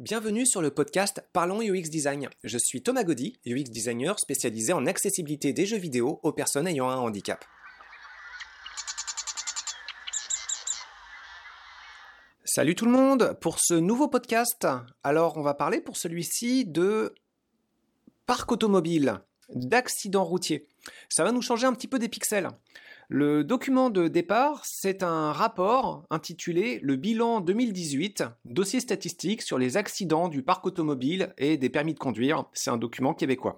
Bienvenue 0.00 0.46
sur 0.46 0.62
le 0.62 0.70
podcast 0.70 1.22
Parlons 1.34 1.60
UX 1.60 1.90
Design. 1.90 2.30
Je 2.42 2.56
suis 2.56 2.82
Thomas 2.82 3.04
Gaudy, 3.04 3.38
UX 3.44 3.64
designer 3.64 4.18
spécialisé 4.18 4.72
en 4.72 4.86
accessibilité 4.86 5.52
des 5.52 5.66
jeux 5.66 5.76
vidéo 5.76 6.20
aux 6.22 6.32
personnes 6.32 6.66
ayant 6.66 6.88
un 6.88 6.96
handicap. 6.96 7.44
Salut 12.46 12.74
tout 12.74 12.86
le 12.86 12.92
monde 12.92 13.36
pour 13.42 13.58
ce 13.60 13.74
nouveau 13.74 14.08
podcast. 14.08 14.66
Alors 15.04 15.36
on 15.36 15.42
va 15.42 15.52
parler 15.52 15.82
pour 15.82 15.98
celui-ci 15.98 16.64
de 16.64 17.14
parc 18.24 18.50
automobile, 18.52 19.20
d'accidents 19.50 20.24
routiers. 20.24 20.66
Ça 21.10 21.24
va 21.24 21.30
nous 21.30 21.42
changer 21.42 21.66
un 21.66 21.74
petit 21.74 21.88
peu 21.88 21.98
des 21.98 22.08
pixels. 22.08 22.48
Le 23.12 23.42
document 23.42 23.90
de 23.90 24.06
départ, 24.06 24.64
c'est 24.64 25.02
un 25.02 25.32
rapport 25.32 26.04
intitulé 26.10 26.78
Le 26.80 26.94
bilan 26.94 27.40
2018, 27.40 28.22
dossier 28.44 28.78
statistique 28.78 29.42
sur 29.42 29.58
les 29.58 29.76
accidents 29.76 30.28
du 30.28 30.44
parc 30.44 30.64
automobile 30.64 31.34
et 31.36 31.56
des 31.56 31.70
permis 31.70 31.92
de 31.92 31.98
conduire. 31.98 32.44
C'est 32.52 32.70
un 32.70 32.76
document 32.76 33.12
québécois. 33.12 33.56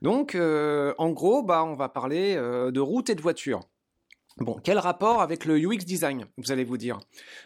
Donc, 0.00 0.34
euh, 0.34 0.94
en 0.96 1.10
gros, 1.10 1.42
bah, 1.42 1.62
on 1.62 1.74
va 1.74 1.90
parler 1.90 2.36
euh, 2.36 2.70
de 2.70 2.80
route 2.80 3.10
et 3.10 3.14
de 3.14 3.20
voiture. 3.20 3.60
Bon, 4.38 4.58
quel 4.62 4.78
rapport 4.78 5.22
avec 5.22 5.46
le 5.46 5.56
UX 5.56 5.78
design, 5.86 6.26
vous 6.36 6.52
allez 6.52 6.64
vous 6.64 6.76
dire? 6.76 7.00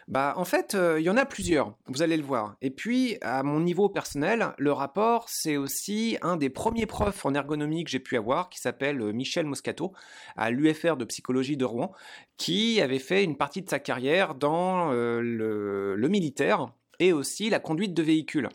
Bah, 0.09 0.33
en 0.35 0.43
fait, 0.43 0.75
euh, 0.75 0.99
il 0.99 1.03
y 1.03 1.09
en 1.09 1.15
a 1.15 1.25
plusieurs, 1.25 1.73
vous 1.87 2.01
allez 2.01 2.17
le 2.17 2.23
voir. 2.23 2.57
Et 2.61 2.69
puis, 2.69 3.17
à 3.21 3.43
mon 3.43 3.61
niveau 3.61 3.87
personnel, 3.87 4.49
le 4.57 4.73
rapport, 4.73 5.29
c'est 5.29 5.55
aussi 5.55 6.17
un 6.21 6.35
des 6.35 6.49
premiers 6.49 6.85
profs 6.85 7.25
en 7.25 7.33
ergonomie 7.33 7.85
que 7.85 7.89
j'ai 7.89 8.01
pu 8.01 8.17
avoir, 8.17 8.49
qui 8.49 8.59
s'appelle 8.59 8.99
euh, 8.99 9.13
Michel 9.13 9.45
Moscato, 9.45 9.93
à 10.35 10.51
l'UFR 10.51 10.97
de 10.97 11.05
psychologie 11.05 11.55
de 11.55 11.63
Rouen, 11.63 11.93
qui 12.35 12.81
avait 12.81 12.99
fait 12.99 13.23
une 13.23 13.37
partie 13.37 13.61
de 13.61 13.69
sa 13.69 13.79
carrière 13.79 14.35
dans 14.35 14.91
euh, 14.91 15.21
le, 15.21 16.07
militaire 16.09 16.73
et 16.99 17.13
aussi 17.13 17.49
la 17.49 17.59
conduite 17.59 17.93
de 17.93 18.03
véhicules. 18.03 18.49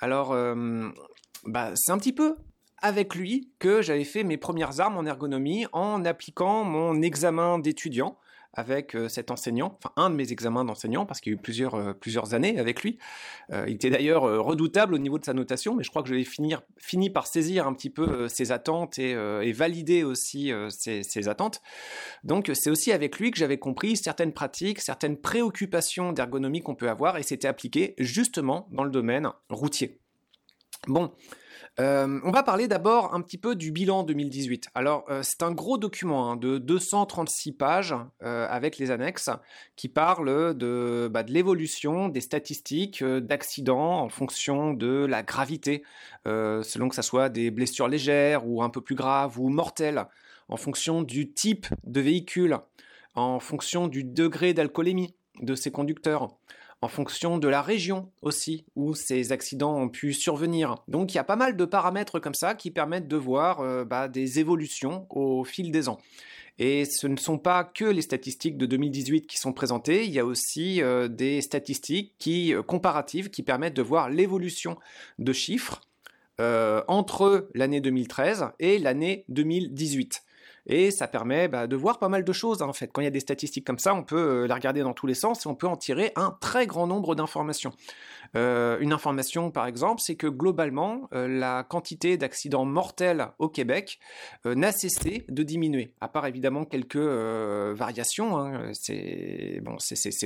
Alors, 0.00 0.34
bah, 1.44 1.72
c'est 1.76 1.92
un 1.92 1.98
petit 1.98 2.12
peu 2.12 2.36
avec 2.80 3.14
lui 3.14 3.50
que 3.58 3.82
j'avais 3.82 4.04
fait 4.04 4.24
mes 4.24 4.36
premières 4.36 4.80
armes 4.80 4.96
en 4.96 5.04
ergonomie 5.04 5.66
en 5.72 6.04
appliquant 6.04 6.64
mon 6.64 7.02
examen 7.02 7.58
d'étudiant 7.58 8.18
avec 8.54 8.96
euh, 8.96 9.08
cet 9.08 9.30
enseignant, 9.30 9.78
enfin 9.78 9.92
un 9.96 10.10
de 10.10 10.16
mes 10.16 10.32
examens 10.32 10.64
d'enseignant, 10.64 11.06
parce 11.06 11.20
qu'il 11.20 11.32
y 11.32 11.36
a 11.36 11.38
eu 11.38 11.40
plusieurs, 11.40 11.74
euh, 11.74 11.92
plusieurs 11.92 12.34
années 12.34 12.58
avec 12.58 12.82
lui. 12.82 12.98
Euh, 13.52 13.64
il 13.68 13.74
était 13.74 13.90
d'ailleurs 13.90 14.22
redoutable 14.22 14.94
au 14.94 14.98
niveau 14.98 15.18
de 15.18 15.24
sa 15.24 15.34
notation, 15.34 15.74
mais 15.74 15.84
je 15.84 15.90
crois 15.90 16.02
que 16.02 16.08
je 16.08 16.14
vais 16.14 16.24
fini 16.24 17.10
par 17.10 17.26
saisir 17.26 17.66
un 17.66 17.72
petit 17.72 17.90
peu 17.90 18.28
ses 18.28 18.50
attentes 18.50 18.98
et, 18.98 19.10
et 19.10 19.52
valider 19.52 20.02
aussi 20.02 20.52
ses, 20.70 21.02
ses, 21.02 21.28
attentes. 21.28 21.60
Donc 22.24 22.50
c'est 22.54 22.70
aussi 22.70 22.90
avec 22.92 23.18
lui 23.18 23.30
que 23.30 23.38
j'avais 23.38 23.58
compris 23.58 23.96
certaines 23.96 24.32
pratiques, 24.32 24.80
certaines 24.80 25.16
préoccupations 25.16 26.12
d'ergonomie 26.12 26.60
qu'on 26.60 26.74
peut 26.74 26.90
avoir, 26.90 27.16
et 27.18 27.22
c'était 27.22 27.48
appliqué 27.48 27.94
justement 27.98 28.68
dans 28.72 28.84
le 28.84 28.90
domaine 28.90 29.28
routier. 29.50 30.00
Bon, 30.86 31.12
euh, 31.80 32.20
on 32.24 32.32
va 32.32 32.42
parler 32.42 32.66
d'abord 32.66 33.14
un 33.14 33.20
petit 33.20 33.38
peu 33.38 33.54
du 33.54 33.70
bilan 33.70 34.02
2018. 34.02 34.70
Alors, 34.74 35.04
euh, 35.10 35.22
c'est 35.22 35.44
un 35.44 35.52
gros 35.52 35.78
document 35.78 36.32
hein, 36.32 36.36
de 36.36 36.58
236 36.58 37.52
pages 37.52 37.94
euh, 38.24 38.48
avec 38.50 38.78
les 38.78 38.90
annexes 38.90 39.30
qui 39.76 39.88
parle 39.88 40.56
de, 40.56 41.08
bah, 41.08 41.22
de 41.22 41.32
l'évolution 41.32 42.08
des 42.08 42.20
statistiques 42.20 43.04
d'accidents 43.04 44.00
en 44.00 44.08
fonction 44.08 44.72
de 44.72 45.06
la 45.08 45.22
gravité, 45.22 45.84
selon 46.26 46.88
que 46.88 46.94
ce 46.94 47.02
soit 47.02 47.28
des 47.28 47.50
blessures 47.50 47.88
légères 47.88 48.46
ou 48.46 48.62
un 48.62 48.70
peu 48.70 48.80
plus 48.80 48.96
graves 48.96 49.38
ou 49.38 49.48
mortelles, 49.48 50.06
en 50.48 50.56
fonction 50.56 51.02
du 51.02 51.32
type 51.32 51.66
de 51.84 52.00
véhicule, 52.00 52.58
en 53.14 53.40
fonction 53.40 53.88
du 53.88 54.04
degré 54.04 54.52
d'alcoolémie 54.52 55.14
de 55.40 55.54
ces 55.54 55.70
conducteurs 55.70 56.28
en 56.80 56.88
fonction 56.88 57.38
de 57.38 57.48
la 57.48 57.62
région 57.62 58.10
aussi 58.22 58.64
où 58.76 58.94
ces 58.94 59.32
accidents 59.32 59.76
ont 59.76 59.88
pu 59.88 60.12
survenir. 60.12 60.76
Donc 60.86 61.12
il 61.12 61.16
y 61.16 61.20
a 61.20 61.24
pas 61.24 61.36
mal 61.36 61.56
de 61.56 61.64
paramètres 61.64 62.20
comme 62.20 62.34
ça 62.34 62.54
qui 62.54 62.70
permettent 62.70 63.08
de 63.08 63.16
voir 63.16 63.60
euh, 63.60 63.84
bah, 63.84 64.08
des 64.08 64.38
évolutions 64.38 65.06
au 65.10 65.44
fil 65.44 65.72
des 65.72 65.88
ans. 65.88 65.98
Et 66.60 66.84
ce 66.84 67.06
ne 67.06 67.16
sont 67.16 67.38
pas 67.38 67.62
que 67.62 67.84
les 67.84 68.02
statistiques 68.02 68.56
de 68.56 68.66
2018 68.66 69.26
qui 69.26 69.38
sont 69.38 69.52
présentées, 69.52 70.04
il 70.04 70.10
y 70.10 70.18
a 70.18 70.24
aussi 70.24 70.82
euh, 70.82 71.06
des 71.06 71.40
statistiques 71.40 72.12
euh, 72.26 72.62
comparatives 72.62 73.30
qui 73.30 73.42
permettent 73.42 73.76
de 73.76 73.82
voir 73.82 74.10
l'évolution 74.10 74.76
de 75.18 75.32
chiffres 75.32 75.82
entre 76.86 77.48
l'année 77.52 77.80
2013 77.80 78.50
et 78.60 78.78
l'année 78.78 79.24
2018. 79.28 80.22
Et 80.68 80.90
ça 80.90 81.08
permet 81.08 81.48
bah, 81.48 81.66
de 81.66 81.76
voir 81.76 81.98
pas 81.98 82.08
mal 82.08 82.24
de 82.24 82.32
choses 82.32 82.62
en 82.62 82.72
fait. 82.72 82.88
Quand 82.92 83.00
il 83.00 83.04
y 83.04 83.08
a 83.08 83.10
des 83.10 83.20
statistiques 83.20 83.66
comme 83.66 83.78
ça, 83.78 83.94
on 83.94 84.04
peut 84.04 84.16
euh, 84.16 84.46
les 84.46 84.52
regarder 84.52 84.82
dans 84.82 84.92
tous 84.92 85.06
les 85.06 85.14
sens 85.14 85.44
et 85.44 85.48
on 85.48 85.54
peut 85.54 85.66
en 85.66 85.76
tirer 85.76 86.12
un 86.14 86.36
très 86.40 86.66
grand 86.66 86.86
nombre 86.86 87.14
d'informations. 87.14 87.72
Euh, 88.36 88.76
une 88.80 88.92
information, 88.92 89.50
par 89.50 89.66
exemple, 89.66 90.02
c'est 90.02 90.14
que 90.14 90.26
globalement, 90.26 91.08
euh, 91.14 91.26
la 91.26 91.64
quantité 91.64 92.18
d'accidents 92.18 92.66
mortels 92.66 93.28
au 93.38 93.48
Québec 93.48 93.98
n'a 94.44 94.72
cessé 94.72 95.24
de 95.28 95.42
diminuer, 95.42 95.94
à 96.00 96.08
part 96.08 96.26
évidemment 96.26 96.64
quelques 96.64 96.96
variations. 96.96 98.38
Hein. 98.38 98.70
C'est 98.74 99.60
bon, 99.62 99.76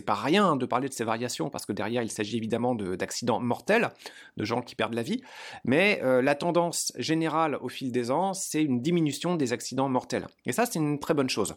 pas 0.07 0.15
rien 0.15 0.57
de 0.57 0.67
parler 0.67 0.89
de 0.89 0.95
ces 0.95 1.05
variations 1.05 1.49
parce 1.51 1.65
que 1.65 1.73
derrière, 1.73 2.03
il 2.03 2.11
s'agit 2.11 2.37
évidemment 2.37 2.75
d'accidents 2.75 3.39
mortels, 3.39 3.91
de 4.37 4.45
gens 4.45 4.63
qui 4.63 4.75
perdent 4.75 4.95
la 4.95 5.03
vie. 5.03 5.23
Mais 5.65 6.01
la 6.03 6.35
tendance 6.35 6.93
générale 6.99 7.57
au 7.61 7.69
fil 7.69 7.93
des 7.93 8.11
ans, 8.11 8.35
c'est 8.35 8.63
une 8.63 8.81
diminution 8.81 9.37
des 9.37 9.53
accidents 9.53 9.89
mortels. 9.89 10.27
Et 10.47 10.53
ça, 10.53 10.67
c'est 10.67 10.79
une 10.79 10.99
très 10.99 11.15
bonne 11.15 11.31
chose. 11.31 11.55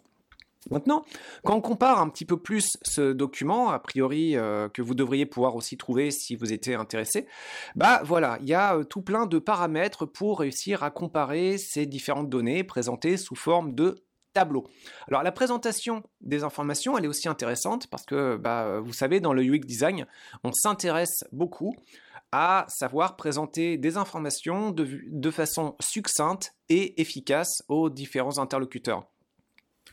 Maintenant, 0.72 1.06
quand 1.44 1.56
on 1.56 1.62
compare 1.62 2.02
un 2.02 2.10
petit 2.10 2.26
peu 2.26 2.38
plus 2.38 2.78
ce 2.82 3.14
document, 3.14 3.70
a 3.70 3.78
priori 3.78 4.36
euh, 4.36 4.68
que 4.68 4.82
vous 4.82 4.96
devriez 4.96 5.28
pouvoir 5.28 5.56
aussi 5.56 5.78
trouver 5.78 6.10
si 6.10 6.36
vous 6.36 6.54
étiez 6.54 6.74
intéressé, 6.74 7.28
bah 7.76 8.02
voilà, 8.04 8.40
il 8.42 8.48
y 8.48 8.56
a 8.56 8.76
euh, 8.76 8.84
tout 8.84 9.02
plein 9.02 9.28
de 9.28 9.38
paramètres 9.38 10.08
pour 10.08 10.40
réussir 10.40 10.82
à 10.82 10.90
comparer 10.90 11.60
ces 11.60 11.86
différentes 11.86 12.30
données 12.30 12.64
présentées 12.64 13.18
sous 13.18 13.36
forme 13.36 13.76
de 13.76 14.04
tableau. 14.34 14.66
Alors 15.08 15.22
la 15.22 15.32
présentation 15.32 16.02
des 16.22 16.44
informations, 16.44 16.98
elle 16.98 17.06
est 17.06 17.10
aussi 17.10 17.30
intéressante 17.30 17.88
parce 17.88 18.06
que 18.06 18.36
bah, 18.36 18.80
vous 18.80 18.94
savez, 18.94 19.20
dans 19.20 19.34
le 19.34 19.44
UX 19.44 19.60
design, 19.60 20.08
on 20.44 20.52
s'intéresse 20.52 21.24
beaucoup 21.32 21.76
à 22.32 22.66
savoir 22.68 23.16
présenter 23.16 23.78
des 23.78 23.98
informations 23.98 24.72
de 24.72 25.32
façon 25.32 25.76
succincte 25.80 26.54
et 26.70 27.00
efficace 27.02 27.64
aux 27.68 27.90
différents 27.90 28.40
interlocuteurs. 28.40 29.08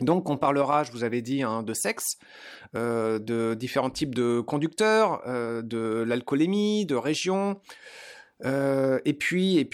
Donc 0.00 0.30
on 0.30 0.36
parlera, 0.36 0.84
je 0.84 0.92
vous 0.92 1.04
avais 1.04 1.22
dit, 1.22 1.42
hein, 1.42 1.62
de 1.62 1.74
sexe, 1.74 2.16
euh, 2.74 3.18
de 3.18 3.54
différents 3.54 3.90
types 3.90 4.14
de 4.14 4.40
conducteurs, 4.40 5.20
euh, 5.26 5.62
de 5.62 6.02
l'alcoolémie, 6.06 6.86
de 6.86 6.94
région, 6.94 7.60
euh, 8.44 8.98
et 9.04 9.14
puis 9.14 9.58
et 9.58 9.68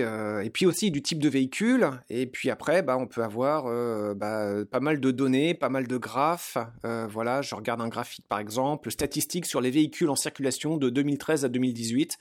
euh, 0.00 0.48
aussi 0.66 0.90
du 0.90 1.02
type 1.02 1.18
de 1.18 1.28
véhicule. 1.28 1.90
Et 2.10 2.26
puis 2.26 2.50
après 2.50 2.82
bah 2.82 2.96
on 2.98 3.06
peut 3.06 3.22
avoir 3.22 3.66
euh, 3.66 4.14
bah, 4.14 4.64
pas 4.70 4.80
mal 4.80 5.00
de 5.00 5.10
données 5.10 5.54
pas 5.54 5.68
mal 5.68 5.86
de 5.86 5.96
graphes. 5.96 6.58
Voilà 6.84 7.42
je 7.42 7.54
regarde 7.54 7.80
un 7.80 7.88
graphique 7.88 8.26
par 8.28 8.38
exemple 8.38 8.90
statistique 8.90 9.46
sur 9.46 9.60
les 9.60 9.70
véhicules 9.70 10.10
en 10.10 10.16
circulation 10.16 10.76
de 10.76 10.90
2013 10.90 11.44
à 11.44 11.48
2018 11.48 12.18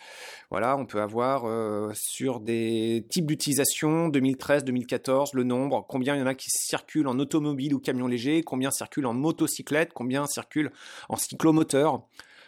voilà 0.49 0.77
on 0.77 0.85
peut 0.85 1.01
avoir 1.01 1.45
sur 1.95 2.39
des 2.39 3.05
types 3.09 3.25
d'utilisation 3.25 4.09
2013 4.09 4.63
2014 4.63 5.33
le 5.33 5.43
nombre 5.43 5.85
combien 5.87 6.15
il 6.15 6.19
y 6.19 6.21
en 6.21 6.27
a 6.27 6.35
qui 6.35 6.49
circulent 6.49 7.07
en 7.07 7.19
automobile 7.19 7.73
ou 7.73 7.79
camion 7.79 8.07
léger 8.07 8.41
combien 8.43 8.71
circulent 8.71 9.05
en 9.05 9.13
motocyclette 9.13 9.91
combien 9.93 10.25
circulent 10.27 10.71
en 11.09 11.17
cyclomoteur 11.17 12.07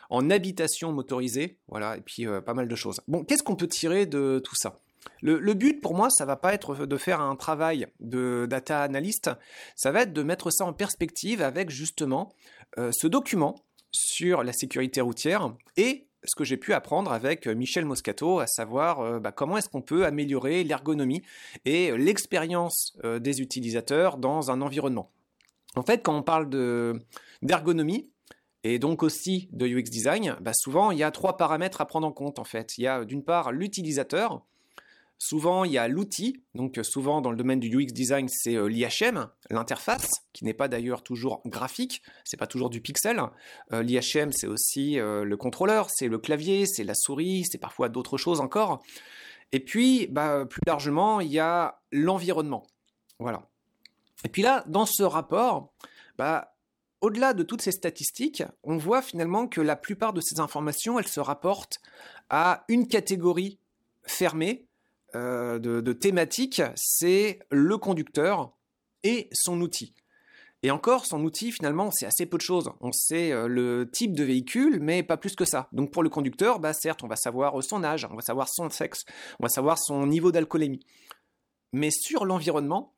en 0.09 0.29
habitation 0.29 0.91
motorisée, 0.91 1.57
voilà, 1.67 1.97
et 1.97 2.01
puis 2.01 2.27
euh, 2.27 2.41
pas 2.41 2.53
mal 2.53 2.67
de 2.67 2.75
choses. 2.75 3.01
Bon, 3.07 3.23
qu'est-ce 3.23 3.43
qu'on 3.43 3.55
peut 3.55 3.67
tirer 3.67 4.05
de 4.05 4.41
tout 4.43 4.55
ça? 4.55 4.77
Le, 5.21 5.53
but 5.53 5.81
pour 5.81 5.95
moi, 5.95 6.09
ça 6.09 6.25
va 6.25 6.35
pas 6.35 6.53
être 6.53 6.85
de 6.85 6.97
faire 6.97 7.21
un 7.21 7.35
travail 7.35 7.87
de 7.99 8.47
data 8.49 8.81
analyst, 8.81 9.29
ça 9.75 9.91
va 9.91 10.01
être 10.01 10.13
de 10.13 10.23
mettre 10.23 10.51
ça 10.51 10.65
en 10.65 10.73
perspective 10.73 11.41
avec 11.41 11.69
justement 11.69 12.33
euh, 12.77 12.91
ce 12.91 13.07
document 13.07 13.55
sur 13.91 14.43
la 14.43 14.51
sécurité 14.51 15.01
routière 15.01 15.53
et 15.77 16.07
ce 16.23 16.35
que 16.35 16.43
j'ai 16.43 16.57
pu 16.57 16.73
apprendre 16.73 17.11
avec 17.11 17.47
Michel 17.47 17.85
Moscato, 17.85 18.39
à 18.39 18.47
savoir 18.47 18.99
euh, 18.99 19.19
bah, 19.19 19.31
comment 19.31 19.57
est-ce 19.57 19.69
qu'on 19.69 19.83
peut 19.83 20.05
améliorer 20.05 20.63
l'ergonomie 20.63 21.21
et 21.65 21.95
l'expérience 21.97 22.97
des 23.03 23.41
utilisateurs 23.41 24.17
dans 24.17 24.49
un 24.49 24.61
environnement. 24.61 25.11
En 25.75 25.83
fait, 25.83 26.03
quand 26.03 26.15
on 26.15 26.23
parle 26.23 26.49
d'ergonomie, 27.41 28.09
et 28.67 28.79
donc 28.79 29.03
aussi 29.03 29.47
de 29.51 29.67
UX 29.67 29.83
design, 29.83 30.35
bah 30.41 30.53
souvent 30.55 30.89
il 30.89 30.97
y 30.97 31.03
a 31.03 31.11
trois 31.11 31.37
paramètres 31.37 31.81
à 31.81 31.85
prendre 31.85 32.07
en 32.07 32.11
compte 32.11 32.39
en 32.39 32.43
fait. 32.43 32.79
Il 32.79 32.83
y 32.83 32.87
a 32.87 33.05
d'une 33.05 33.23
part 33.23 33.51
l'utilisateur, 33.51 34.43
souvent 35.19 35.65
il 35.65 35.71
y 35.71 35.77
a 35.77 35.87
l'outil, 35.87 36.41
donc 36.55 36.79
souvent 36.81 37.21
dans 37.21 37.29
le 37.29 37.37
domaine 37.37 37.59
du 37.59 37.69
UX 37.69 37.93
design 37.93 38.27
c'est 38.27 38.55
euh, 38.55 38.65
l'IHM, 38.65 39.29
l'interface, 39.51 40.09
qui 40.33 40.45
n'est 40.45 40.55
pas 40.55 40.67
d'ailleurs 40.67 41.03
toujours 41.03 41.43
graphique, 41.45 42.01
c'est 42.23 42.37
pas 42.37 42.47
toujours 42.47 42.71
du 42.71 42.81
pixel. 42.81 43.21
Euh, 43.71 43.83
L'IHM 43.83 44.31
c'est 44.31 44.47
aussi 44.47 44.99
euh, 44.99 45.23
le 45.23 45.37
contrôleur, 45.37 45.91
c'est 45.91 46.07
le 46.07 46.17
clavier, 46.17 46.65
c'est 46.65 46.83
la 46.83 46.95
souris, 46.95 47.43
c'est 47.45 47.59
parfois 47.59 47.87
d'autres 47.87 48.17
choses 48.17 48.41
encore. 48.41 48.81
Et 49.51 49.59
puis 49.59 50.07
bah, 50.07 50.43
plus 50.49 50.61
largement 50.65 51.19
il 51.19 51.31
y 51.31 51.37
a 51.37 51.81
l'environnement. 51.91 52.65
Voilà. 53.19 53.47
Et 54.23 54.29
puis 54.29 54.41
là, 54.41 54.63
dans 54.65 54.87
ce 54.87 55.03
rapport, 55.03 55.71
bah, 56.17 56.54
au-delà 57.05 57.35
de 57.35 57.43
toutes 57.43 57.61
ces 57.61 57.71
statistiques, 57.71 58.43
on 58.63 58.77
voit 58.77 59.03
finalement 59.03 59.47
que 59.47 59.61
la 59.61 59.75
plupart 59.75 60.11
de 60.11 60.21
ces 60.21 60.39
informations, 60.39 60.97
elles 60.97 61.07
se 61.07 61.19
rapportent 61.19 61.79
à 62.31 62.65
une 62.67 62.87
catégorie 62.87 63.59
fermée 64.07 64.65
euh, 65.13 65.59
de, 65.59 65.93
thématiques, 65.93 66.63
c'est 66.75 67.39
le 67.51 67.77
conducteur 67.77 68.51
et 69.03 69.29
son 69.33 69.61
outil. 69.61 69.93
Et 70.63 70.71
encore, 70.71 71.05
son 71.05 71.23
outil, 71.23 71.51
finalement, 71.51 71.91
c'est 71.91 72.07
assez 72.07 72.25
peu 72.25 72.37
de 72.37 72.41
choses. 72.41 72.71
On 72.81 72.91
sait 72.91 73.31
euh, 73.31 73.47
le 73.47 73.87
type 73.91 74.15
de 74.15 74.23
véhicule, 74.23 74.79
mais 74.81 75.03
pas 75.03 75.15
plus 75.15 75.35
que 75.35 75.45
ça. 75.45 75.69
Donc 75.73 75.91
pour 75.91 76.01
le 76.01 76.09
conducteur, 76.09 76.59
bah 76.59 76.73
certes, 76.73 77.03
on 77.03 77.07
va 77.07 77.15
savoir 77.15 77.61
son 77.61 77.83
âge, 77.83 78.07
on 78.09 78.15
va 78.15 78.21
savoir 78.21 78.49
son 78.49 78.71
sexe, 78.71 79.05
on 79.39 79.43
va 79.43 79.49
savoir 79.49 79.77
son 79.77 80.07
niveau 80.07 80.31
d'alcoolémie. 80.31 80.83
Mais 81.71 81.91
sur 81.91 82.25
l'environnement, 82.25 82.94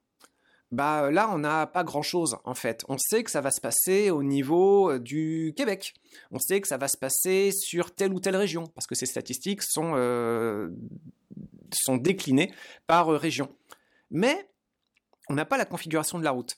bah 0.71 1.11
là, 1.11 1.29
on 1.31 1.37
n'a 1.37 1.65
pas 1.65 1.83
grand-chose 1.83 2.37
en 2.43 2.53
fait. 2.53 2.83
On 2.89 2.97
sait 2.97 3.23
que 3.23 3.31
ça 3.31 3.41
va 3.41 3.51
se 3.51 3.61
passer 3.61 4.09
au 4.09 4.21
niveau 4.21 4.91
euh, 4.91 4.99
du 4.99 5.53
Québec. 5.55 5.93
On 6.31 6.39
sait 6.39 6.59
que 6.59 6.67
ça 6.67 6.77
va 6.77 6.87
se 6.87 6.97
passer 6.97 7.51
sur 7.53 7.95
telle 7.95 8.13
ou 8.13 8.19
telle 8.19 8.35
région, 8.35 8.65
parce 8.75 8.85
que 8.85 8.95
ces 8.95 9.05
statistiques 9.05 9.63
sont, 9.63 9.93
euh, 9.95 10.69
sont 11.71 11.97
déclinées 11.97 12.51
par 12.85 13.13
euh, 13.13 13.17
région. 13.17 13.49
Mais 14.11 14.49
on 15.29 15.35
n'a 15.35 15.45
pas 15.45 15.57
la 15.57 15.65
configuration 15.65 16.19
de 16.19 16.23
la 16.23 16.31
route. 16.31 16.57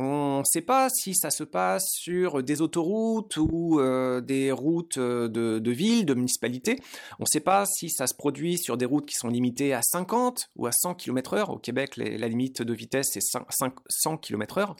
On 0.00 0.38
ne 0.38 0.44
sait 0.44 0.62
pas 0.62 0.88
si 0.90 1.16
ça 1.16 1.28
se 1.30 1.42
passe 1.42 1.84
sur 1.90 2.44
des 2.44 2.62
autoroutes 2.62 3.36
ou 3.36 3.80
euh, 3.80 4.20
des 4.20 4.52
routes 4.52 4.96
euh, 4.96 5.26
de, 5.26 5.58
de 5.58 5.70
ville, 5.72 6.06
de 6.06 6.14
municipalité. 6.14 6.78
On 7.18 7.24
ne 7.24 7.26
sait 7.26 7.40
pas 7.40 7.66
si 7.66 7.90
ça 7.90 8.06
se 8.06 8.14
produit 8.14 8.58
sur 8.58 8.76
des 8.76 8.84
routes 8.84 9.06
qui 9.06 9.16
sont 9.16 9.26
limitées 9.26 9.74
à 9.74 9.82
50 9.82 10.50
ou 10.54 10.68
à 10.68 10.72
100 10.72 10.94
km/h. 10.94 11.50
Au 11.50 11.58
Québec, 11.58 11.96
la 11.96 12.28
limite 12.28 12.62
de 12.62 12.72
vitesse 12.72 13.08
c'est 13.12 13.20
100 13.20 14.18
km/h. 14.18 14.76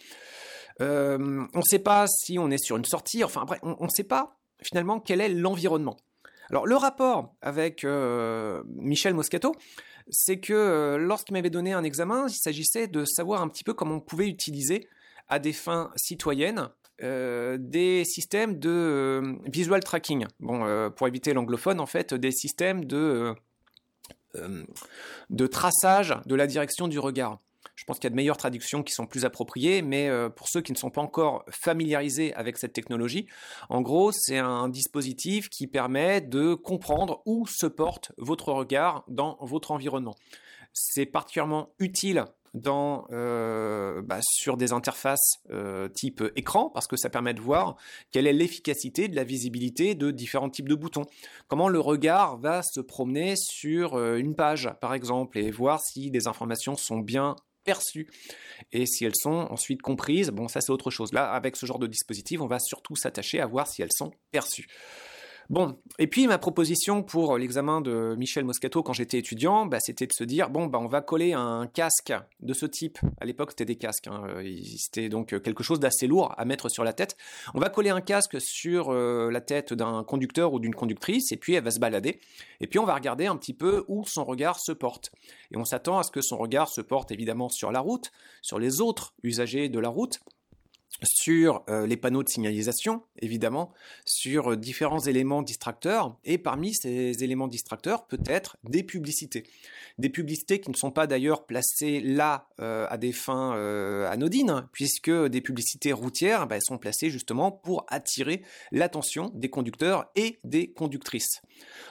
Euh, 0.80 1.18
on 1.52 1.58
ne 1.58 1.64
sait 1.64 1.80
pas 1.80 2.06
si 2.06 2.38
on 2.38 2.48
est 2.52 2.64
sur 2.64 2.76
une 2.76 2.84
sortie. 2.84 3.24
Enfin, 3.24 3.42
après, 3.42 3.58
on 3.64 3.84
ne 3.84 3.90
sait 3.90 4.04
pas 4.04 4.38
finalement 4.62 5.00
quel 5.00 5.20
est 5.20 5.28
l'environnement. 5.28 5.96
Alors, 6.48 6.64
le 6.64 6.76
rapport 6.76 7.34
avec 7.42 7.84
Michel 7.84 9.14
Moscato, 9.14 9.52
c'est 10.08 10.38
que 10.38 10.96
lorsqu'il 10.96 11.34
m'avait 11.34 11.50
donné 11.50 11.72
un 11.72 11.82
examen, 11.82 12.26
il 12.28 12.34
s'agissait 12.34 12.86
de 12.86 13.04
savoir 13.04 13.42
un 13.42 13.48
petit 13.48 13.64
peu 13.64 13.74
comment 13.74 13.96
on 13.96 14.00
pouvait 14.00 14.28
utiliser 14.28 14.88
à 15.28 15.38
des 15.38 15.52
fins 15.52 15.90
citoyennes 15.96 16.70
euh, 17.00 17.58
des 17.60 18.04
systèmes 18.04 18.58
de 18.58 18.68
euh, 18.68 19.36
visual 19.46 19.84
tracking. 19.84 20.26
Bon, 20.40 20.64
euh, 20.64 20.90
pour 20.90 21.06
éviter 21.06 21.32
l'anglophone, 21.32 21.78
en 21.78 21.86
fait, 21.86 22.12
des 22.12 22.32
systèmes 22.32 22.84
de, 22.86 23.36
de 25.30 25.46
traçage 25.46 26.16
de 26.26 26.34
la 26.34 26.48
direction 26.48 26.88
du 26.88 26.98
regard. 26.98 27.38
Je 27.76 27.84
pense 27.84 27.98
qu'il 27.98 28.06
y 28.06 28.08
a 28.08 28.10
de 28.10 28.16
meilleures 28.16 28.36
traductions 28.36 28.82
qui 28.82 28.92
sont 28.92 29.06
plus 29.06 29.24
appropriées, 29.24 29.82
mais 29.82 30.10
pour 30.34 30.48
ceux 30.48 30.60
qui 30.60 30.72
ne 30.72 30.76
sont 30.76 30.90
pas 30.90 31.00
encore 31.00 31.44
familiarisés 31.48 32.34
avec 32.34 32.58
cette 32.58 32.72
technologie, 32.72 33.28
en 33.68 33.80
gros, 33.82 34.10
c'est 34.10 34.38
un 34.38 34.68
dispositif 34.68 35.48
qui 35.48 35.68
permet 35.68 36.20
de 36.20 36.54
comprendre 36.54 37.22
où 37.24 37.46
se 37.46 37.66
porte 37.66 38.10
votre 38.18 38.52
regard 38.52 39.04
dans 39.06 39.38
votre 39.40 39.70
environnement. 39.70 40.16
C'est 40.72 41.06
particulièrement 41.06 41.70
utile 41.78 42.24
euh, 42.54 44.02
bah, 44.02 44.18
sur 44.22 44.56
des 44.56 44.72
interfaces 44.72 45.38
euh, 45.50 45.88
type 45.88 46.22
écran 46.36 46.70
parce 46.70 46.86
que 46.86 46.96
ça 46.96 47.10
permet 47.10 47.34
de 47.34 47.40
voir 47.40 47.76
quelle 48.10 48.26
est 48.26 48.32
l'efficacité 48.32 49.08
de 49.08 49.16
la 49.16 49.24
visibilité 49.24 49.94
de 49.94 50.10
différents 50.10 50.50
types 50.50 50.68
de 50.68 50.74
boutons. 50.74 51.04
Comment 51.46 51.68
le 51.68 51.80
regard 51.80 52.38
va 52.38 52.62
se 52.62 52.80
promener 52.80 53.34
sur 53.36 53.94
euh, 53.94 54.16
une 54.16 54.34
page 54.34 54.70
par 54.80 54.94
exemple 54.94 55.38
et 55.38 55.50
voir 55.50 55.80
si 55.80 56.10
des 56.10 56.26
informations 56.26 56.76
sont 56.76 56.98
bien 56.98 57.36
perçues 57.64 58.08
et 58.72 58.86
si 58.86 59.04
elles 59.04 59.16
sont 59.16 59.46
ensuite 59.50 59.82
comprises. 59.82 60.30
Bon, 60.30 60.48
ça 60.48 60.60
c'est 60.60 60.72
autre 60.72 60.90
chose. 60.90 61.12
Là, 61.12 61.30
avec 61.30 61.56
ce 61.56 61.66
genre 61.66 61.78
de 61.78 61.86
dispositif, 61.86 62.40
on 62.40 62.46
va 62.46 62.58
surtout 62.58 62.96
s'attacher 62.96 63.40
à 63.40 63.46
voir 63.46 63.66
si 63.66 63.82
elles 63.82 63.92
sont 63.92 64.12
perçues. 64.30 64.68
Bon, 65.50 65.78
et 65.98 66.08
puis 66.08 66.26
ma 66.26 66.36
proposition 66.36 67.02
pour 67.02 67.38
l'examen 67.38 67.80
de 67.80 68.14
Michel 68.18 68.44
Moscato 68.44 68.82
quand 68.82 68.92
j'étais 68.92 69.16
étudiant, 69.16 69.64
bah, 69.64 69.80
c'était 69.80 70.06
de 70.06 70.12
se 70.12 70.22
dire 70.22 70.50
bon, 70.50 70.66
bah, 70.66 70.78
on 70.78 70.88
va 70.88 71.00
coller 71.00 71.32
un 71.32 71.66
casque 71.66 72.12
de 72.40 72.52
ce 72.52 72.66
type. 72.66 72.98
À 73.18 73.24
l'époque, 73.24 73.52
c'était 73.52 73.64
des 73.64 73.76
casques. 73.76 74.08
Hein. 74.08 74.24
C'était 74.76 75.08
donc 75.08 75.40
quelque 75.40 75.62
chose 75.62 75.80
d'assez 75.80 76.06
lourd 76.06 76.34
à 76.36 76.44
mettre 76.44 76.68
sur 76.68 76.84
la 76.84 76.92
tête. 76.92 77.16
On 77.54 77.60
va 77.60 77.70
coller 77.70 77.88
un 77.88 78.02
casque 78.02 78.38
sur 78.42 78.90
euh, 78.90 79.30
la 79.30 79.40
tête 79.40 79.72
d'un 79.72 80.04
conducteur 80.04 80.52
ou 80.52 80.60
d'une 80.60 80.74
conductrice, 80.74 81.32
et 81.32 81.38
puis 81.38 81.54
elle 81.54 81.64
va 81.64 81.70
se 81.70 81.80
balader. 81.80 82.20
Et 82.60 82.66
puis 82.66 82.78
on 82.78 82.84
va 82.84 82.94
regarder 82.94 83.24
un 83.24 83.36
petit 83.36 83.54
peu 83.54 83.86
où 83.88 84.04
son 84.04 84.26
regard 84.26 84.60
se 84.60 84.72
porte. 84.72 85.12
Et 85.50 85.56
on 85.56 85.64
s'attend 85.64 85.98
à 85.98 86.02
ce 86.02 86.10
que 86.10 86.20
son 86.20 86.36
regard 86.36 86.68
se 86.68 86.82
porte 86.82 87.10
évidemment 87.10 87.48
sur 87.48 87.72
la 87.72 87.80
route, 87.80 88.12
sur 88.42 88.58
les 88.58 88.82
autres 88.82 89.14
usagers 89.22 89.70
de 89.70 89.78
la 89.78 89.88
route 89.88 90.20
sur 91.02 91.64
euh, 91.68 91.86
les 91.86 91.96
panneaux 91.96 92.22
de 92.22 92.28
signalisation, 92.28 93.02
évidemment, 93.20 93.72
sur 94.04 94.52
euh, 94.52 94.56
différents 94.56 95.00
éléments 95.00 95.42
distracteurs, 95.42 96.16
et 96.24 96.38
parmi 96.38 96.74
ces 96.74 97.22
éléments 97.22 97.48
distracteurs, 97.48 98.06
peut-être 98.06 98.56
des 98.64 98.82
publicités. 98.82 99.44
Des 99.98 100.08
publicités 100.08 100.60
qui 100.60 100.70
ne 100.70 100.76
sont 100.76 100.90
pas 100.90 101.06
d'ailleurs 101.06 101.46
placées 101.46 102.00
là 102.00 102.48
euh, 102.60 102.86
à 102.88 102.98
des 102.98 103.12
fins 103.12 103.52
anodines, 104.10 104.68
puisque 104.72 105.10
des 105.10 105.40
publicités 105.40 105.92
routières 105.92 106.46
bah, 106.46 106.60
sont 106.60 106.78
placées 106.78 107.10
justement 107.10 107.50
pour 107.52 107.84
attirer 107.88 108.42
l'attention 108.72 109.30
des 109.34 109.50
conducteurs 109.50 110.10
et 110.16 110.38
des 110.44 110.72
conductrices. 110.72 111.42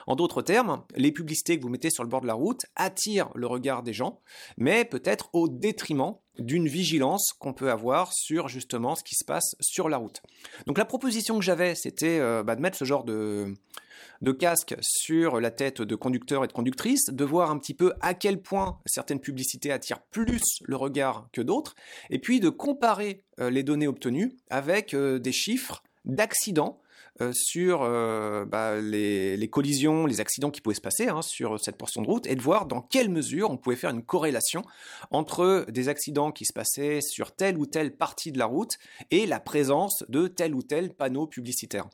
En 0.06 0.16
d'autres 0.16 0.42
termes, 0.42 0.84
les 0.96 1.12
publicités 1.12 1.58
que 1.58 1.62
vous 1.62 1.68
mettez 1.68 1.90
sur 1.90 2.02
le 2.02 2.08
bord 2.08 2.22
de 2.22 2.26
la 2.26 2.34
route 2.34 2.66
attirent 2.76 3.30
le 3.34 3.46
regard 3.46 3.82
des 3.82 3.92
gens, 3.92 4.20
mais 4.56 4.84
peut-être 4.84 5.28
au 5.34 5.48
détriment 5.48 6.16
d'une 6.38 6.68
vigilance 6.68 7.32
qu'on 7.38 7.52
peut 7.52 7.70
avoir 7.70 8.12
sur 8.12 8.48
justement 8.48 8.94
ce 8.94 9.04
qui 9.04 9.14
se 9.14 9.24
passe 9.24 9.54
sur 9.60 9.88
la 9.88 9.96
route. 9.96 10.22
Donc 10.66 10.78
la 10.78 10.84
proposition 10.84 11.38
que 11.38 11.44
j'avais, 11.44 11.74
c'était 11.74 12.18
euh, 12.18 12.42
bah, 12.42 12.56
de 12.56 12.60
mettre 12.60 12.76
ce 12.76 12.84
genre 12.84 13.04
de, 13.04 13.54
casque 14.38 14.76
sur 14.80 15.40
la 15.40 15.50
tête 15.50 15.82
de 15.82 15.94
conducteurs 15.94 16.44
et 16.44 16.48
de 16.48 16.52
conductrices, 16.52 17.06
de 17.10 17.24
voir 17.24 17.50
un 17.50 17.58
petit 17.58 17.74
peu 17.74 17.92
à 18.00 18.14
quel 18.14 18.40
point 18.40 18.78
certaines 18.86 19.20
publicités 19.20 19.72
attirent 19.72 20.02
plus 20.02 20.60
le 20.64 20.76
regard 20.76 21.28
que 21.32 21.40
d'autres, 21.40 21.74
et 22.10 22.18
puis 22.18 22.40
de 22.40 22.48
comparer 22.48 23.22
euh, 23.40 23.50
les 23.50 23.62
données 23.62 23.88
obtenues 23.88 24.36
avec 24.50 24.94
euh, 24.94 25.18
des 25.18 25.32
chiffres 25.32 25.82
d'accidents 26.04 26.80
euh, 27.20 27.32
sur 27.32 27.82
euh, 27.82 28.44
bah, 28.44 28.80
les, 28.80 29.48
collisions, 29.50 30.06
les 30.06 30.20
accidents 30.20 30.50
qui 30.50 30.60
pouvaient 30.60 30.76
se 30.76 30.80
passer 30.80 31.08
hein, 31.08 31.22
sur 31.22 31.58
cette 31.58 31.76
portion 31.76 32.02
de 32.02 32.06
route 32.06 32.26
et 32.26 32.36
de 32.36 32.42
voir 32.42 32.66
dans 32.66 32.80
quelle 32.80 33.08
mesure 33.08 33.50
on 33.50 33.56
pouvait 33.56 33.76
faire 33.76 33.90
une 33.90 34.04
corrélation 34.04 34.62
entre 35.10 35.66
des 35.68 35.88
accidents 35.88 36.30
qui 36.30 36.44
se 36.44 36.52
passaient 36.52 37.00
sur 37.00 37.34
telle 37.34 37.58
ou 37.58 37.66
telle 37.66 37.96
partie 37.96 38.30
de 38.32 38.38
la 38.38 38.46
route 38.46 38.78
et 39.10 39.26
la 39.26 39.40
présence 39.40 40.04
de 40.08 40.28
tel 40.28 40.54
ou 40.54 40.62
tel 40.62 40.94
panneau 40.94 41.26
publicitaire. 41.26 41.88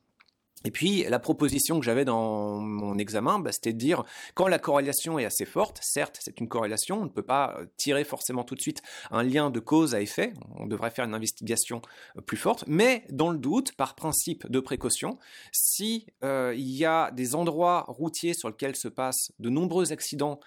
Et 0.65 0.71
puis 0.71 1.05
la 1.05 1.19
proposition 1.19 1.79
que 1.79 1.85
j'avais 1.85 2.05
dans 2.05 2.59
mon 2.59 2.97
examen, 2.99 3.39
bah, 3.39 3.53
c'était 3.53 3.73
de 3.73 3.79
dire 3.79 4.03
quand 4.35 4.49
la 4.49 4.59
corrélation 4.59 5.19
est 5.19 5.27
assez 5.27 5.45
forte, 5.45 5.79
certes 5.83 6.19
c'est 6.21 6.41
une 6.41 6.49
corrélation, 6.49 7.03
on 7.03 7.05
ne 7.05 7.11
peut 7.11 7.23
pas 7.23 7.57
euh, 7.59 7.67
tirer 7.77 8.05
forcément 8.05 8.45
tout 8.45 8.55
de 8.55 8.61
suite 8.61 8.83
un 9.11 9.23
lien 9.23 9.51
de 9.51 9.61
cause 9.61 9.95
à 9.95 10.01
effet, 10.01 10.33
on 10.57 10.67
devrait 10.67 10.91
faire 10.91 11.05
une 11.05 11.15
investigation 11.15 11.83
euh, 12.17 12.23
plus 12.23 12.39
forte, 12.39 12.65
mais 12.67 13.05
dans 13.11 13.31
le 13.31 13.39
doute, 13.39 13.73
par 13.73 13.95
principe 13.95 14.51
de 14.51 14.61
précaution, 14.61 15.19
si 15.53 16.07
euh, 16.25 16.55
il 16.57 16.71
y 16.71 16.87
a 16.87 17.11
des 17.11 17.35
endroits 17.35 17.85
routiers 17.89 18.33
sur 18.33 18.49
lesquels 18.49 18.77
se 18.77 18.89
passent 18.89 19.33
de 19.39 19.51
nombreux 19.51 19.93
accidents, 19.93 20.41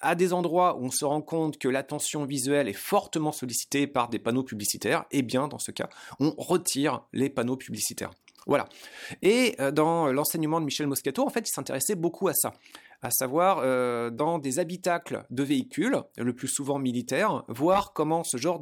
à 0.00 0.14
des 0.14 0.32
endroits 0.34 0.76
où 0.76 0.84
on 0.84 0.90
se 0.90 1.04
rend 1.04 1.22
compte 1.22 1.58
que 1.58 1.68
l'attention 1.68 2.26
visuelle 2.26 2.68
est 2.68 2.74
fortement 2.74 3.32
sollicitée 3.32 3.86
par 3.86 4.08
des 4.08 4.18
panneaux 4.18 4.44
publicitaires, 4.44 5.04
eh 5.10 5.22
bien 5.22 5.48
dans 5.48 5.58
ce 5.58 5.70
cas, 5.70 5.88
on 6.20 6.34
retire 6.36 7.02
les 7.12 7.30
panneaux 7.30 7.56
publicitaires. 7.56 8.10
Voilà. 8.46 8.68
Et 9.22 9.56
euh, 9.60 9.70
dans 9.70 10.12
l'enseignement 10.12 10.60
de 10.60 10.64
Michel 10.64 10.86
Moscato, 10.86 11.24
en 11.24 11.30
fait, 11.30 11.48
il 11.48 11.52
s'intéressait 11.52 11.94
beaucoup 11.94 12.28
à 12.28 12.34
ça, 12.34 12.52
à 13.02 13.10
savoir 13.10 13.58
euh, 13.62 14.10
dans 14.10 14.38
des 14.38 14.58
habitacles 14.58 15.24
de 15.30 15.42
véhicules, 15.42 15.96
le 16.16 16.32
plus 16.32 16.48
souvent 16.48 16.78
militaires, 16.78 17.44
voir 17.48 17.92
comment 17.92 18.24
ce 18.24 18.36
genre 18.36 18.60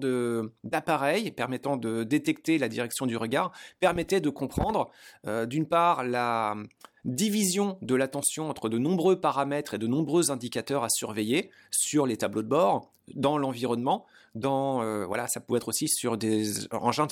d'appareil 0.64 1.30
permettant 1.32 1.76
de 1.76 2.04
détecter 2.04 2.58
la 2.58 2.68
direction 2.68 3.06
du 3.06 3.16
regard 3.16 3.52
permettait 3.80 4.20
de 4.20 4.30
comprendre, 4.30 4.90
euh, 5.26 5.46
d'une 5.46 5.66
part, 5.66 6.04
la 6.04 6.56
division 7.04 7.78
de 7.82 7.94
l'attention 7.94 8.48
entre 8.48 8.68
de 8.68 8.78
nombreux 8.78 9.20
paramètres 9.20 9.74
et 9.74 9.78
de 9.78 9.86
nombreux 9.86 10.30
indicateurs 10.30 10.84
à 10.84 10.88
surveiller 10.88 11.50
sur 11.70 12.06
les 12.06 12.16
tableaux 12.16 12.42
de 12.42 12.48
bord, 12.48 12.92
dans 13.14 13.38
l'environnement, 13.38 14.06
dans 14.34 14.82
euh, 14.82 15.04
voilà, 15.04 15.26
ça 15.28 15.40
pouvait 15.40 15.58
être 15.58 15.68
aussi 15.68 15.88
sur 15.88 16.16
des 16.16 16.68
engins 16.72 17.06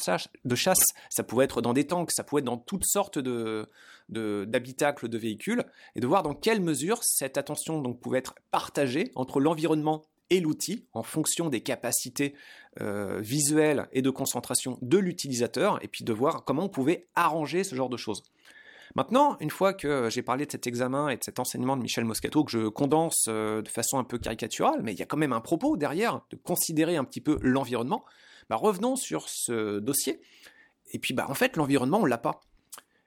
de 0.45 0.55
chasse, 0.55 0.85
ça 1.11 1.23
pouvait 1.23 1.45
être 1.45 1.61
dans 1.61 1.73
des 1.73 1.87
tanks, 1.87 2.13
ça 2.13 2.25
pouvait 2.25 2.41
être 2.41 2.47
dans 2.47 2.59
toutes 2.59 2.85
sortes 2.85 3.19
de 3.19 3.69
d'habitacles 4.09 5.09
de, 5.09 5.19
véhicules, 5.19 5.63
et 5.95 6.01
de 6.01 6.07
voir 6.07 6.25
dans 6.25 6.35
quelle 6.35 6.61
mesure 6.61 6.99
cette 7.05 7.39
attention 7.39 7.81
donc 7.81 8.01
pouvait 8.01 8.19
être 8.19 8.35
partagée 8.51 9.13
entre 9.15 9.39
l'environnement 9.39 10.03
et 10.31 10.41
l'outil 10.41 10.87
en 10.95 11.05
fonction 11.05 11.49
des 11.49 11.61
capacités 11.61 12.35
euh, 12.81 13.21
visuelles 13.21 13.89
et 13.93 14.03
de 14.03 14.11
concentration 14.11 14.79
de 14.83 14.99
l'utilisateur, 14.99 15.79
et 15.85 15.89
puis 15.89 16.05
de 16.05 16.13
voir 16.13 16.45
comment 16.45 16.65
on 16.65 16.69
pouvait 16.69 17.07
arranger 17.15 17.63
ce 17.63 17.77
genre 17.77 17.89
de 17.89 17.97
choses. 17.97 18.25
Maintenant, 18.97 19.37
une 19.41 19.51
fois 19.51 19.73
que 19.73 20.11
j'ai 20.11 20.23
parlé 20.23 20.47
de 20.47 20.51
cet 20.51 20.67
examen 20.67 21.09
et 21.09 21.17
de 21.17 21.23
cet 21.23 21.39
enseignement 21.39 21.77
de 21.77 21.83
Michel 21.83 22.05
Moscato, 22.05 22.45
que 22.45 22.51
je 22.51 22.69
condense 22.69 23.27
euh, 23.29 23.63
de 23.63 23.69
façon 23.69 23.99
un 23.99 24.05
peu 24.05 24.19
caricaturale, 24.19 24.81
mais 24.83 24.93
il 24.93 24.99
y 24.99 25.03
a 25.03 25.07
quand 25.07 25.17
même 25.17 25.33
un 25.33 25.41
propos 25.41 25.77
derrière, 25.77 26.21
de 26.31 26.37
considérer 26.37 26.97
un 26.97 27.05
petit 27.05 27.21
peu 27.21 27.39
l'environnement, 27.43 28.05
bah 28.49 28.57
revenons 28.57 28.97
sur 28.97 29.29
ce 29.29 29.79
dossier 29.79 30.21
et 30.93 30.99
puis 30.99 31.15
bah 31.15 31.27
en 31.29 31.35
fait 31.35 31.57
l'environnement 31.57 32.01
on 32.01 32.05
l'a 32.05 32.19
pas. 32.19 32.41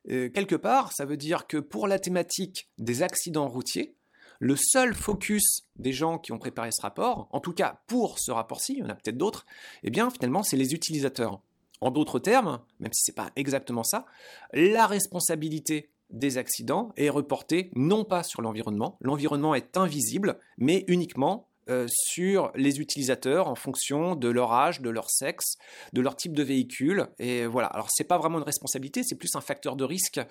quelque 0.08 0.56
part, 0.56 0.94
ça 0.94 1.04
veut 1.04 1.18
dire 1.18 1.48
que 1.48 1.58
pour 1.58 1.88
la 1.88 2.00
thématique 2.00 2.70
des 2.78 3.04
accidents 3.04 3.50
routiers, 3.50 3.98
le 4.40 4.56
seul 4.56 4.94
focus 4.94 5.68
des 5.76 5.92
gens 5.92 6.18
qui 6.18 6.32
ont 6.32 6.38
préparé 6.38 6.72
ce 6.72 6.82
rapport, 6.82 7.28
en 7.32 7.42
tout 7.42 7.54
cas 7.54 7.82
pour 7.88 8.20
ce 8.20 8.32
rapport-ci, 8.32 8.74
il 8.74 8.80
y 8.80 8.84
en 8.84 8.90
a 8.90 8.96
peut-être 8.96 9.18
d'autres, 9.18 9.46
eh 9.84 9.90
bien 9.90 10.10
finalement 10.10 10.44
c'est 10.44 10.58
les 10.58 10.74
utilisateurs. 10.74 11.42
En 11.84 11.92
d'autres 11.92 12.20
termes, 12.20 12.62
même 12.80 12.94
si 12.94 13.04
ce 13.04 13.12
n'est 13.12 13.16
pas 13.16 13.30
exactement 13.36 13.84
ça, 13.84 14.06
la 14.54 14.88
responsabilité 14.88 15.90
des 16.12 16.38
accidents 16.38 16.94
est 16.96 17.10
reportée 17.10 17.72
non 17.76 18.06
pas 18.06 18.24
sur 18.24 18.42
l'environnement, 18.42 18.98
l'environnement 19.02 19.54
est 19.54 19.76
invisible, 19.76 20.40
mais 20.58 20.86
uniquement 20.88 21.50
euh, 21.70 21.86
sur 21.90 22.54
les 22.56 22.80
utilisateurs 22.80 23.50
en 23.50 23.56
fonction 23.56 24.16
de 24.16 24.30
leur 24.30 24.54
âge, 24.54 24.80
de 24.80 24.90
leur 24.90 25.10
sexe, 25.10 25.58
de 25.92 26.00
leur 26.00 26.16
type 26.16 26.32
de 26.32 26.44
véhicule. 26.44 27.08
Et 27.20 27.48
voilà. 27.48 27.68
Alors 27.68 27.90
c'est 27.92 28.06
pas 28.06 28.18
vraiment 28.18 28.38
une 28.38 28.46
responsabilité, 28.46 29.04
c'est 29.04 29.18
plus 29.18 29.36
un 29.36 29.42
facteur 29.42 29.76
de 29.76 29.84
risque. 29.84 30.22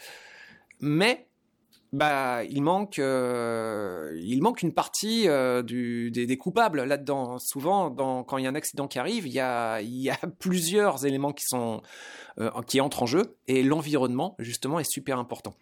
Mais 0.80 1.26
bah, 1.92 2.42
il 2.44 2.62
manque, 2.62 2.98
euh, 2.98 4.18
il 4.22 4.40
manque 4.42 4.62
une 4.62 4.72
partie 4.72 5.28
euh, 5.28 5.62
des, 5.62 6.36
coupables 6.38 6.82
là-dedans. 6.84 7.38
Souvent, 7.38 7.90
quand 8.24 8.38
il 8.38 8.44
y 8.44 8.46
a 8.46 8.50
un 8.50 8.54
accident 8.54 8.88
qui 8.88 8.98
arrive, 8.98 9.26
il 9.26 9.32
y 9.32 9.40
a, 9.40 9.80
plusieurs 10.38 11.04
éléments 11.04 11.32
qui 11.32 11.44
sont, 11.44 11.82
euh, 12.40 12.50
qui 12.66 12.80
entrent 12.80 13.02
en 13.02 13.06
jeu, 13.06 13.36
et 13.46 13.62
l'environnement 13.62 14.36
justement 14.38 14.80
est 14.80 14.90
super 14.90 15.18
important. 15.18 15.54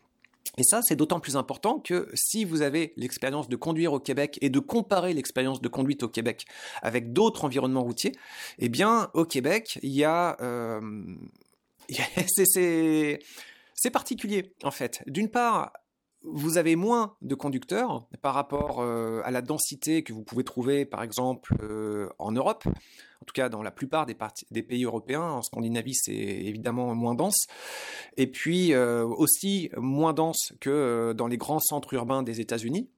Et 0.57 0.63
ça, 0.63 0.83
c'est 0.83 0.97
d'autant 0.97 1.21
plus 1.21 1.37
important 1.37 1.81
que 1.81 2.09
si 2.15 2.45
vous 2.45 2.63
avez 2.63 2.93
l'expérience 2.97 3.49
de 3.49 3.57
conduire 3.57 3.93
au 3.93 4.01
Québec 4.01 4.39
et 4.41 4.51
de 4.51 4.59
comparer 4.61 5.15
l'expérience 5.15 5.61
de 5.61 5.69
conduite 5.69 6.03
au 6.05 6.09
Québec 6.09 6.47
avec 6.83 7.13
d'autres 7.13 7.45
environnements 7.45 7.83
routiers, 7.83 8.13
eh 8.59 8.69
bien, 8.69 9.11
au 9.15 9.25
Québec, 9.25 9.79
il 9.83 9.93
y 9.93 10.05
a, 10.05 10.37
c'est 12.27 13.91
particulier 13.93 14.55
en 14.63 14.71
fait. 14.71 15.03
D'une 15.07 15.29
part, 15.29 15.73
vous 16.23 16.59
avez 16.59 16.77
moins 16.77 17.15
de 17.23 17.35
conducteurs 17.35 18.07
par 18.23 18.35
rapport 18.35 18.81
euh, 18.81 19.23
à 19.25 19.31
la 19.31 19.43
densité 19.43 20.03
que 20.03 20.12
vous 20.12 20.23
pouvez 20.23 20.45
trouver, 20.45 20.85
par 20.85 21.03
exemple, 21.03 21.55
euh, 21.62 22.09
en 22.19 22.33
Europe. 22.33 22.65
En 22.67 23.25
tout 23.27 23.33
cas, 23.35 23.49
dans 23.49 23.62
la 23.62 23.71
plupart 23.71 24.07
des, 24.07 24.17
des 24.50 24.62
pays 24.62 24.85
européens, 24.85 25.23
en 25.23 25.43
Scandinavie, 25.43 25.95
c'est 25.95 26.12
évidemment 26.12 26.95
moins 26.95 27.15
dense. 27.15 27.47
Et 28.17 28.27
puis 28.27 28.73
euh, 28.73 29.05
aussi 29.05 29.71
moins 29.77 30.12
dense 30.12 30.53
que 30.61 31.12
dans 31.17 31.27
les 31.27 31.37
grands 31.37 31.61
centres 31.61 31.93
urbains 31.95 32.23
des 32.23 32.41
États-Unis. 32.41 32.89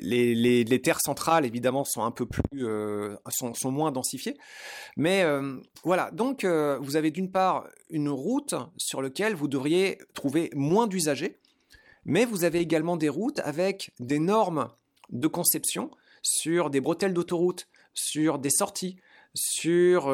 Les, 0.00 0.80
terres 0.82 1.00
centrales, 1.00 1.44
évidemment, 1.44 1.84
sont 1.84 2.02
un 2.02 2.10
peu 2.10 2.26
plus, 2.26 2.66
euh, 2.66 3.16
sont, 3.28 3.70
moins 3.70 3.92
densifiées. 3.92 4.36
Mais 4.96 5.22
euh, 5.22 5.56
voilà, 5.82 6.10
donc 6.12 6.44
euh, 6.44 6.78
vous 6.80 6.96
avez 6.96 7.10
d'une 7.10 7.30
part 7.30 7.68
une 7.90 8.08
route 8.08 8.54
sur 8.76 9.02
laquelle 9.02 9.34
vous 9.34 9.48
devriez 9.48 9.98
trouver 10.14 10.50
moins 10.54 10.86
d'usagers, 10.86 11.38
mais 12.04 12.24
vous 12.24 12.44
avez 12.44 12.60
également 12.60 12.96
des 12.96 13.08
routes 13.08 13.40
avec 13.40 13.92
des 13.98 14.18
normes 14.18 14.70
de 15.10 15.28
conception 15.28 15.90
sur 16.22 16.70
des 16.70 16.80
bretelles 16.80 17.14
d'autoroute, 17.14 17.68
sur 17.94 18.38
des 18.38 18.50
sorties, 18.50 18.96
sur 19.34 20.12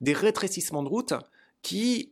des 0.00 0.12
rétrécissements 0.12 0.82
de 0.82 0.88
route 0.88 1.14
qui, 1.62 2.10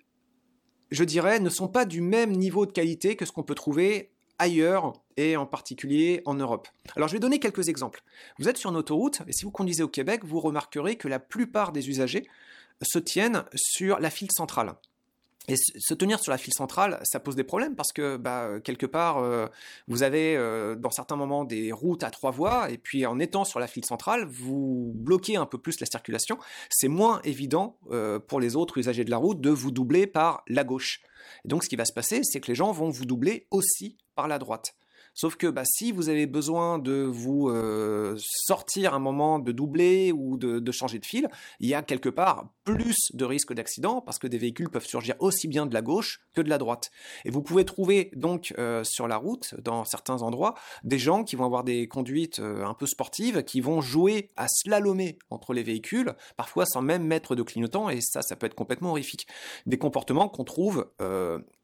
je 0.90 1.04
dirais, 1.04 1.40
ne 1.40 1.50
sont 1.50 1.68
pas 1.68 1.84
du 1.84 2.00
même 2.00 2.32
niveau 2.32 2.66
de 2.66 2.72
qualité 2.72 3.16
que 3.16 3.24
ce 3.24 3.32
qu'on 3.32 3.42
peut 3.42 3.54
trouver 3.54 4.10
ailleurs 4.38 4.92
et 5.16 5.36
en 5.36 5.46
particulier 5.46 6.22
en 6.24 6.34
Europe. 6.34 6.68
Alors 6.96 7.08
je 7.08 7.14
vais 7.14 7.20
donner 7.20 7.38
quelques 7.38 7.68
exemples. 7.68 8.02
Vous 8.38 8.48
êtes 8.48 8.58
sur 8.58 8.70
une 8.70 8.76
autoroute 8.76 9.22
et 9.26 9.32
si 9.32 9.44
vous 9.44 9.50
conduisez 9.50 9.82
au 9.82 9.88
Québec, 9.88 10.24
vous 10.24 10.40
remarquerez 10.40 10.96
que 10.96 11.08
la 11.08 11.18
plupart 11.18 11.72
des 11.72 11.88
usagers 11.88 12.26
se 12.82 12.98
tiennent 12.98 13.44
sur 13.54 14.00
la 14.00 14.10
file 14.10 14.32
centrale. 14.32 14.74
Et 15.46 15.56
se 15.56 15.92
tenir 15.92 16.20
sur 16.20 16.32
la 16.32 16.38
file 16.38 16.54
centrale, 16.54 17.00
ça 17.02 17.20
pose 17.20 17.36
des 17.36 17.44
problèmes 17.44 17.76
parce 17.76 17.92
que 17.92 18.16
bah, 18.16 18.60
quelque 18.64 18.86
part, 18.86 19.18
euh, 19.18 19.46
vous 19.88 20.02
avez 20.02 20.36
euh, 20.36 20.74
dans 20.74 20.90
certains 20.90 21.16
moments 21.16 21.44
des 21.44 21.70
routes 21.70 22.02
à 22.02 22.10
trois 22.10 22.30
voies 22.30 22.70
et 22.70 22.78
puis 22.78 23.04
en 23.04 23.18
étant 23.18 23.44
sur 23.44 23.60
la 23.60 23.66
file 23.66 23.84
centrale, 23.84 24.24
vous 24.24 24.92
bloquez 24.94 25.36
un 25.36 25.44
peu 25.44 25.58
plus 25.58 25.80
la 25.80 25.86
circulation. 25.86 26.38
C'est 26.70 26.88
moins 26.88 27.20
évident 27.24 27.76
euh, 27.90 28.18
pour 28.18 28.40
les 28.40 28.56
autres 28.56 28.78
usagers 28.78 29.04
de 29.04 29.10
la 29.10 29.18
route 29.18 29.42
de 29.42 29.50
vous 29.50 29.70
doubler 29.70 30.06
par 30.06 30.44
la 30.48 30.64
gauche. 30.64 31.02
Et 31.44 31.48
donc 31.48 31.64
ce 31.64 31.68
qui 31.68 31.76
va 31.76 31.84
se 31.84 31.92
passer, 31.92 32.20
c'est 32.22 32.40
que 32.40 32.48
les 32.48 32.54
gens 32.54 32.72
vont 32.72 32.90
vous 32.90 33.04
doubler 33.04 33.46
aussi 33.50 33.96
par 34.14 34.28
la 34.28 34.38
droite. 34.38 34.74
Sauf 35.14 35.36
que 35.36 35.46
bah, 35.46 35.62
si 35.64 35.92
vous 35.92 36.08
avez 36.08 36.26
besoin 36.26 36.80
de 36.80 37.04
vous 37.04 37.48
euh, 37.48 38.16
sortir 38.18 38.94
un 38.94 38.98
moment 38.98 39.38
de 39.38 39.52
doubler 39.52 40.10
ou 40.10 40.36
de, 40.36 40.72
changer 40.72 40.98
de 40.98 41.06
fil, 41.06 41.28
il 41.60 41.68
y 41.68 41.74
a 41.74 41.82
quelque 41.82 42.08
part 42.08 42.48
plus 42.64 42.96
de 43.12 43.24
risques 43.24 43.52
d'accident 43.52 44.00
parce 44.00 44.18
que 44.18 44.26
des 44.26 44.38
véhicules 44.38 44.70
peuvent 44.70 44.86
surgir 44.86 45.14
aussi 45.18 45.48
bien 45.48 45.66
de 45.66 45.74
la 45.74 45.82
gauche 45.82 46.20
que 46.34 46.40
de 46.40 46.48
la 46.48 46.58
droite. 46.58 46.90
Et 47.24 47.30
vous 47.30 47.42
pouvez 47.42 47.64
trouver 47.64 48.10
donc 48.16 48.54
euh, 48.58 48.82
sur 48.84 49.06
la 49.06 49.16
route, 49.16 49.54
dans 49.60 49.84
certains 49.84 50.22
endroits, 50.22 50.54
des 50.82 50.98
gens 50.98 51.24
qui 51.24 51.36
vont 51.36 51.44
avoir 51.44 51.64
des 51.64 51.86
conduites 51.88 52.40
euh, 52.40 52.64
un 52.64 52.74
peu 52.74 52.86
sportives, 52.86 53.44
qui 53.44 53.60
vont 53.60 53.80
jouer 53.80 54.30
à 54.36 54.46
slalomer 54.48 55.18
entre 55.30 55.52
les 55.52 55.62
véhicules, 55.62 56.14
parfois 56.36 56.66
sans 56.66 56.82
même 56.82 57.04
mettre 57.04 57.34
de 57.34 57.42
clignotant, 57.42 57.90
et 57.90 58.00
ça, 58.00 58.22
ça 58.22 58.36
peut 58.36 58.46
être 58.46 58.54
complètement 58.54 58.90
horrifique. 58.90 59.26
Des 59.66 59.78
comportements 59.78 60.28
qu'on 60.28 60.44
trouve 60.44 60.86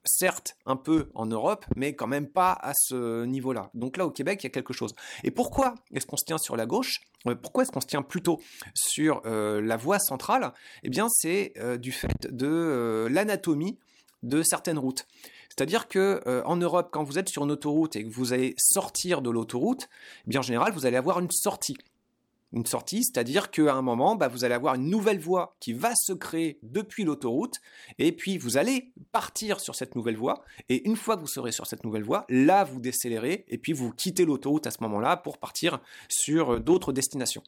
certes 0.05 0.57
un 0.67 0.77
peu 0.77 1.11
en 1.15 1.27
Europe, 1.27 1.65
mais 1.77 1.95
quand 1.95 2.07
même 2.07 2.29
pas 2.29 2.53
à 2.53 2.73
ce 2.75 3.25
niveau-là. 3.25 3.71
Donc 3.75 3.97
là, 3.97 4.07
au 4.07 4.11
Québec, 4.11 4.41
il 4.43 4.47
y 4.47 4.49
a 4.49 4.51
quelque 4.51 4.73
chose. 4.73 4.95
Et 5.25 5.31
pourquoi 5.31 5.75
est-ce 5.93 6.07
qu'on 6.07 6.17
se 6.17 6.25
tient 6.25 6.39
sur 6.39 6.57
la 6.57 6.67
gauche? 6.67 7.01
Euh, 7.27 7.35
Pourquoi 7.35 7.63
est-ce 7.63 7.73
qu'on 7.73 7.81
se 7.81 7.87
tient 7.87 8.03
plutôt 8.03 8.41
sur 8.75 9.23
euh, 9.27 9.61
la 9.61 9.77
voie 9.77 9.99
centrale? 9.99 10.53
Eh 10.83 10.90
bien, 10.91 11.09
c'est 11.11 11.53
euh, 11.59 11.79
du 11.79 11.93
fait 11.93 12.31
de 12.31 13.09
l'anatomie 13.11 13.79
de 14.23 14.43
certaines 14.43 14.79
routes. 14.79 15.07
C'est-à-dire 15.49 15.89
que 15.89 16.21
en 16.45 16.57
Europe, 16.57 16.91
quand 16.93 17.03
vous 17.03 17.19
êtes 17.19 17.29
sur 17.29 17.45
une 17.45 17.51
autoroute 17.51 17.97
et 17.97 18.05
que 18.05 18.11
vous 18.11 18.33
allez 18.33 18.55
sortir 18.57 19.21
de 19.21 19.31
l'autoroute, 19.31 19.89
eh 20.27 20.31
bien 20.31 20.41
en 20.41 20.43
général, 20.43 20.73
vous 20.73 20.87
allez 20.87 20.97
avoir 20.97 21.19
une 21.19 21.31
sortie 21.31 21.77
une 22.53 22.67
sortie, 22.67 23.05
c'est-à-dire 23.05 23.51
qu'à 23.51 23.75
un 23.75 23.83
moment, 23.83 24.17
bah, 24.17 24.29
vous 24.29 24.45
allez 24.45 24.55
avoir 24.55 24.75
une 24.75 24.91
nouvelle 24.91 25.21
voie 25.21 25.57
qui 25.61 25.73
va 25.73 25.93
se 25.95 26.13
créer 26.13 26.59
depuis 26.63 27.05
l'autoroute, 27.05 27.61
et 27.99 28.13
puis 28.13 28.39
vous 28.39 28.57
allez 28.57 28.93
partir 29.13 29.61
sur 29.61 29.75
cette 29.75 29.95
nouvelle 29.95 30.17
voie, 30.17 30.43
et 30.69 30.87
une 30.87 30.97
fois 30.97 31.17
que 31.17 31.21
vous 31.21 31.29
serez 31.29 31.53
sur 31.53 31.67
cette 31.67 31.85
nouvelle 31.85 32.03
voie, 32.03 32.25
là 32.29 32.65
vous 32.65 32.81
décélérez, 32.81 33.45
et 33.49 33.59
puis 33.59 33.73
vous 33.73 33.93
quittez 33.93 34.25
l'autoroute 34.25 34.67
à 34.67 34.71
ce 34.71 34.83
moment-là 34.83 35.17
pour 35.17 35.39
partir 35.39 35.81
sur 36.09 36.55
euh, 36.55 36.61
d'autres 36.61 36.93
destinations. 36.93 37.43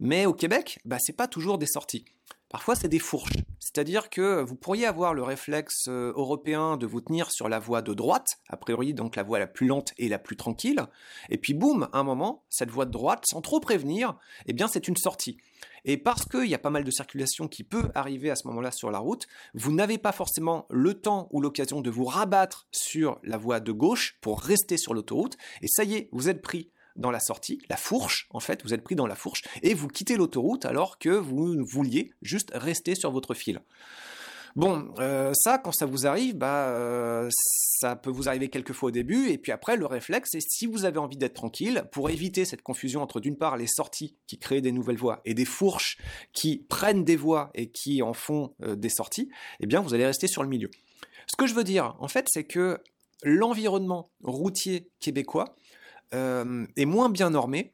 Mais 0.00 0.26
au 0.26 0.34
Québec, 0.34 0.78
bah, 0.84 0.98
c'est 1.00 1.16
pas 1.16 1.28
toujours 1.28 1.58
des 1.58 1.66
sorties. 1.66 2.04
Parfois, 2.48 2.76
c'est 2.76 2.88
des 2.88 3.00
fourches. 3.00 3.32
C'est-à-dire 3.58 4.08
que 4.08 4.40
vous 4.42 4.54
pourriez 4.54 4.86
avoir 4.86 5.12
le 5.12 5.22
réflexe 5.24 5.88
euh, 5.88 6.12
européen 6.14 6.76
de 6.76 6.86
vous 6.86 7.00
tenir 7.00 7.30
sur 7.32 7.48
la 7.48 7.58
voie 7.58 7.82
de 7.82 7.92
droite, 7.92 8.38
a 8.48 8.56
priori 8.56 8.94
donc 8.94 9.16
la 9.16 9.24
voie 9.24 9.40
la 9.40 9.48
plus 9.48 9.66
lente 9.66 9.92
et 9.98 10.08
la 10.08 10.20
plus 10.20 10.36
tranquille, 10.36 10.80
et 11.28 11.38
puis 11.38 11.52
boum, 11.52 11.88
à 11.92 11.98
un 11.98 12.04
moment, 12.04 12.44
cette 12.48 12.70
voie 12.70 12.86
de 12.86 12.92
droite, 12.92 13.24
sans 13.26 13.40
trop 13.40 13.58
prévenir, 13.58 14.16
eh 14.46 14.52
bien 14.52 14.68
c'est 14.68 14.86
une 14.86 14.96
sortie. 14.96 15.38
Et 15.84 15.96
parce 15.96 16.24
qu'il 16.24 16.46
y 16.46 16.54
a 16.54 16.58
pas 16.58 16.70
mal 16.70 16.84
de 16.84 16.90
circulation 16.90 17.48
qui 17.48 17.64
peut 17.64 17.90
arriver 17.94 18.30
à 18.30 18.36
ce 18.36 18.46
moment-là 18.48 18.70
sur 18.70 18.90
la 18.90 19.00
route, 19.00 19.26
vous 19.54 19.72
n'avez 19.72 19.98
pas 19.98 20.12
forcément 20.12 20.66
le 20.70 20.94
temps 20.94 21.28
ou 21.32 21.40
l'occasion 21.40 21.80
de 21.80 21.90
vous 21.90 22.04
rabattre 22.04 22.68
sur 22.70 23.18
la 23.24 23.36
voie 23.36 23.60
de 23.60 23.72
gauche 23.72 24.18
pour 24.20 24.40
rester 24.40 24.76
sur 24.78 24.94
l'autoroute, 24.94 25.36
et 25.62 25.68
ça 25.68 25.82
y 25.82 25.96
est, 25.96 26.08
vous 26.12 26.28
êtes 26.28 26.40
pris 26.40 26.70
dans 26.96 27.10
la 27.10 27.20
sortie, 27.20 27.60
la 27.68 27.76
fourche, 27.76 28.26
en 28.30 28.40
fait, 28.40 28.62
vous 28.64 28.74
êtes 28.74 28.82
pris 28.82 28.94
dans 28.94 29.06
la 29.06 29.14
fourche, 29.14 29.42
et 29.62 29.74
vous 29.74 29.88
quittez 29.88 30.16
l'autoroute 30.16 30.64
alors 30.64 30.98
que 30.98 31.10
vous 31.10 31.64
vouliez 31.64 32.10
juste 32.22 32.50
rester 32.54 32.94
sur 32.94 33.10
votre 33.10 33.34
fil. 33.34 33.60
Bon, 34.56 34.94
euh, 35.00 35.34
ça, 35.34 35.58
quand 35.58 35.72
ça 35.72 35.84
vous 35.84 36.06
arrive, 36.06 36.34
bah, 36.34 36.68
euh, 36.70 37.28
ça 37.30 37.94
peut 37.94 38.08
vous 38.08 38.26
arriver 38.26 38.48
quelques 38.48 38.72
fois 38.72 38.88
au 38.88 38.90
début, 38.90 39.28
et 39.28 39.36
puis 39.36 39.52
après, 39.52 39.76
le 39.76 39.84
réflexe, 39.84 40.30
c'est 40.32 40.40
si 40.40 40.64
vous 40.64 40.86
avez 40.86 40.98
envie 40.98 41.18
d'être 41.18 41.34
tranquille, 41.34 41.84
pour 41.92 42.08
éviter 42.08 42.46
cette 42.46 42.62
confusion 42.62 43.02
entre 43.02 43.20
d'une 43.20 43.36
part 43.36 43.58
les 43.58 43.66
sorties 43.66 44.16
qui 44.26 44.38
créent 44.38 44.62
des 44.62 44.72
nouvelles 44.72 44.96
voies 44.96 45.20
et 45.26 45.34
des 45.34 45.44
fourches 45.44 45.98
qui 46.32 46.64
prennent 46.70 47.04
des 47.04 47.16
voies 47.16 47.50
et 47.54 47.70
qui 47.70 48.00
en 48.00 48.14
font 48.14 48.54
euh, 48.62 48.76
des 48.76 48.88
sorties, 48.88 49.28
eh 49.60 49.66
bien, 49.66 49.82
vous 49.82 49.92
allez 49.92 50.06
rester 50.06 50.26
sur 50.26 50.42
le 50.42 50.48
milieu. 50.48 50.70
Ce 51.26 51.36
que 51.36 51.46
je 51.46 51.52
veux 51.52 51.64
dire, 51.64 51.94
en 52.00 52.08
fait, 52.08 52.26
c'est 52.30 52.44
que 52.44 52.78
l'environnement 53.22 54.08
routier 54.22 54.88
québécois, 55.00 55.54
euh, 56.14 56.66
est 56.76 56.84
moins 56.84 57.08
bien 57.08 57.30
normé 57.30 57.72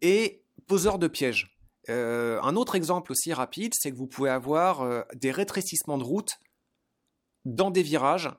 et 0.00 0.42
poseur 0.66 0.98
de 0.98 1.08
pièges. 1.08 1.58
Euh, 1.88 2.40
un 2.42 2.54
autre 2.56 2.76
exemple 2.76 3.10
aussi 3.10 3.32
rapide, 3.32 3.72
c'est 3.74 3.90
que 3.90 3.96
vous 3.96 4.06
pouvez 4.06 4.30
avoir 4.30 4.82
euh, 4.82 5.02
des 5.14 5.32
rétrécissements 5.32 5.98
de 5.98 6.04
route 6.04 6.38
dans 7.44 7.70
des 7.70 7.82
virages, 7.82 8.30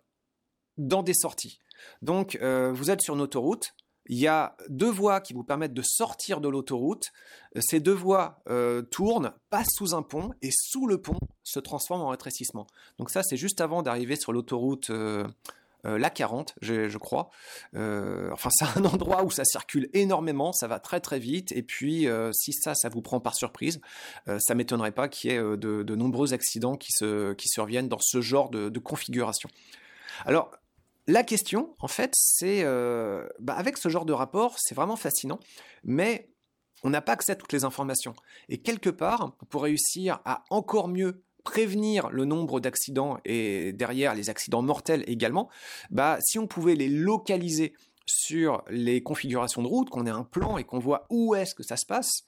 dans 0.77 1.03
des 1.03 1.13
sorties. 1.13 1.59
Donc, 2.03 2.37
vous 2.39 2.91
êtes 2.91 3.01
sur 3.01 3.15
une 3.15 3.21
autoroute, 3.21 3.73
il 4.05 4.19
y 4.19 4.27
a 4.27 4.55
deux 4.69 4.89
voies 4.91 5.19
qui 5.19 5.33
vous 5.33 5.43
permettent 5.43 5.73
de 5.73 5.81
sortir 5.81 6.39
de 6.39 6.47
l'autoroute. 6.47 7.11
Ces 7.59 7.79
deux 7.79 7.93
voies 7.93 8.43
tournent, 8.91 9.33
passent 9.49 9.73
sous 9.73 9.95
un 9.95 10.03
pont 10.03 10.31
et 10.43 10.51
sous 10.51 10.85
le 10.85 11.01
pont 11.01 11.17
se 11.41 11.59
transforment 11.59 12.03
en 12.03 12.09
rétrécissement. 12.09 12.67
Donc 12.99 13.09
ça, 13.09 13.23
c'est 13.23 13.35
juste 13.35 13.61
avant 13.61 13.81
d'arriver 13.81 14.15
sur 14.15 14.31
l'autoroute 14.31 14.91
la 15.83 16.09
40, 16.09 16.55
je, 16.61 16.97
crois. 16.97 17.29
enfin, 17.73 18.49
c'est 18.51 18.65
un 18.77 18.85
endroit 18.85 19.23
où 19.23 19.31
ça 19.31 19.43
circule 19.45 19.89
énormément, 19.93 20.53
ça 20.53 20.67
va 20.67 20.79
très 20.79 20.99
très 20.99 21.19
vite. 21.19 21.51
Et 21.51 21.63
puis, 21.63 22.07
si 22.31 22.53
ça, 22.53 22.75
ça 22.75 22.89
vous 22.89 23.01
prend 23.01 23.19
par 23.19 23.35
surprise, 23.35 23.81
ça 24.39 24.55
m'étonnerait 24.55 24.91
pas 24.91 25.07
qu'il 25.07 25.31
y 25.31 25.35
ait 25.35 25.39
de, 25.39 25.95
nombreux 25.95 26.33
accidents 26.33 26.77
qui, 26.77 26.91
surviennent 27.45 27.89
dans 27.89 27.99
ce 27.99 28.21
genre 28.21 28.49
de, 28.49 28.69
de 28.69 28.79
configuration. 28.79 29.49
Alors, 30.25 30.51
la 31.07 31.23
question, 31.23 31.75
en 31.79 31.87
fait, 31.87 32.11
c'est 32.15 32.63
bah, 33.39 33.53
avec 33.53 33.77
ce 33.77 33.89
genre 33.89 34.05
de 34.05 34.13
rapport, 34.13 34.55
c'est 34.59 34.75
vraiment 34.75 34.95
fascinant, 34.95 35.39
mais 35.83 36.29
on 36.83 36.89
n'a 36.89 37.01
pas 37.01 37.13
accès 37.13 37.33
à 37.33 37.35
toutes 37.35 37.53
les 37.53 37.63
informations. 37.63 38.13
Et 38.49 38.59
quelque 38.59 38.89
part, 38.89 39.35
pour 39.49 39.63
réussir 39.63 40.19
à 40.25 40.43
encore 40.49 40.87
mieux 40.87 41.23
prévenir 41.43 42.09
le 42.09 42.25
nombre 42.25 42.59
d'accidents 42.59 43.17
et 43.25 43.73
derrière 43.73 44.15
les 44.15 44.29
accidents 44.29 44.61
mortels 44.61 45.03
également, 45.07 45.49
bah, 45.89 46.17
si 46.21 46.39
on 46.39 46.47
pouvait 46.47 46.75
les 46.75 46.89
localiser 46.89 47.73
sur 48.05 48.63
les 48.69 49.01
configurations 49.01 49.61
de 49.61 49.67
route, 49.67 49.89
qu'on 49.89 50.05
ait 50.05 50.11
un 50.11 50.23
plan 50.23 50.57
et 50.57 50.63
qu'on 50.63 50.79
voit 50.79 51.05
où 51.09 51.35
est-ce 51.35 51.55
que 51.55 51.63
ça 51.63 51.77
se 51.77 51.85
passe, 51.85 52.25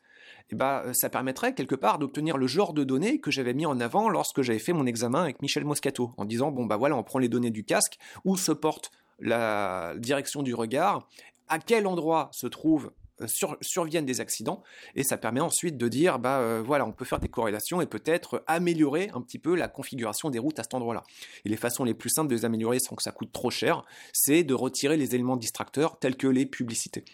eh 0.51 0.55
bah, 0.55 0.85
ça 0.93 1.09
permettrait 1.09 1.53
quelque 1.53 1.75
part 1.75 1.99
d'obtenir 1.99 2.37
le 2.37 2.47
genre 2.47 2.73
de 2.73 2.83
données 2.83 3.19
que 3.19 3.31
j'avais 3.31 3.53
mis 3.53 3.65
en 3.65 3.79
avant 3.79 4.09
lorsque 4.09 4.41
j'avais 4.41 4.59
fait 4.59 4.73
mon 4.73 4.85
examen 4.85 5.23
avec 5.23 5.41
Michel 5.41 5.65
Moscato, 5.65 6.11
en 6.17 6.25
disant 6.25 6.51
bon 6.51 6.65
bah 6.65 6.77
voilà, 6.77 6.95
on 6.95 7.03
prend 7.03 7.19
les 7.19 7.29
données 7.29 7.51
du 7.51 7.63
casque, 7.63 7.97
où 8.25 8.37
se 8.37 8.51
porte 8.51 8.91
la 9.19 9.93
direction 9.97 10.43
du 10.43 10.53
regard, 10.53 11.07
à 11.47 11.59
quel 11.59 11.87
endroit 11.87 12.29
se 12.31 12.47
trouve 12.47 12.91
euh, 13.23 13.55
surviennent 13.61 14.05
des 14.05 14.21
accidents 14.21 14.63
et 14.95 15.03
ça 15.03 15.17
permet 15.17 15.39
ensuite 15.39 15.77
de 15.77 15.87
dire 15.87 16.19
bah 16.19 16.39
euh, 16.39 16.61
voilà 16.65 16.85
on 16.85 16.91
peut 16.91 17.05
faire 17.05 17.19
des 17.19 17.27
corrélations 17.27 17.81
et 17.81 17.85
peut-être 17.85 18.43
améliorer 18.47 19.09
un 19.13 19.21
petit 19.21 19.39
peu 19.39 19.55
la 19.55 19.67
configuration 19.67 20.29
des 20.29 20.39
routes 20.39 20.59
à 20.59 20.63
cet 20.63 20.73
endroit-là. 20.73 21.03
Et 21.45 21.49
les 21.49 21.57
façons 21.57 21.83
les 21.83 21.93
plus 21.93 22.09
simples 22.09 22.29
de 22.29 22.35
les 22.35 22.45
améliorer 22.45 22.79
sans 22.79 22.95
que 22.95 23.03
ça 23.03 23.11
coûte 23.11 23.31
trop 23.31 23.49
cher, 23.49 23.83
c'est 24.13 24.43
de 24.43 24.53
retirer 24.53 24.97
les 24.97 25.15
éléments 25.15 25.37
distracteurs 25.37 25.99
tels 25.99 26.15
que 26.15 26.27
les 26.27 26.45
publicités. 26.45 27.05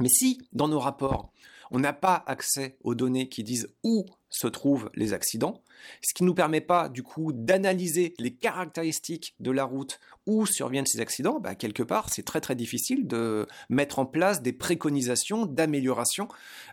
Mais 0.00 0.08
si 0.08 0.40
dans 0.52 0.68
nos 0.68 0.78
rapports 0.78 1.32
on 1.70 1.78
n'a 1.78 1.92
pas 1.92 2.22
accès 2.26 2.76
aux 2.82 2.94
données 2.94 3.28
qui 3.28 3.44
disent 3.44 3.68
où 3.82 4.04
se 4.28 4.46
trouvent 4.46 4.90
les 4.94 5.12
accidents, 5.12 5.62
ce 6.04 6.12
qui 6.14 6.22
ne 6.22 6.28
nous 6.28 6.34
permet 6.34 6.60
pas 6.60 6.88
du 6.88 7.02
coup 7.02 7.32
d'analyser 7.32 8.14
les 8.18 8.34
caractéristiques 8.34 9.34
de 9.40 9.50
la 9.50 9.64
route 9.64 10.00
où 10.26 10.46
surviennent 10.46 10.86
ces 10.86 11.00
accidents, 11.00 11.40
bah, 11.40 11.54
quelque 11.54 11.82
part 11.82 12.10
c'est 12.10 12.24
très 12.24 12.40
très 12.40 12.54
difficile 12.54 13.06
de 13.06 13.46
mettre 13.68 13.98
en 13.98 14.06
place 14.06 14.42
des 14.42 14.52
préconisations 14.52 15.46
d'amélioration 15.46 16.28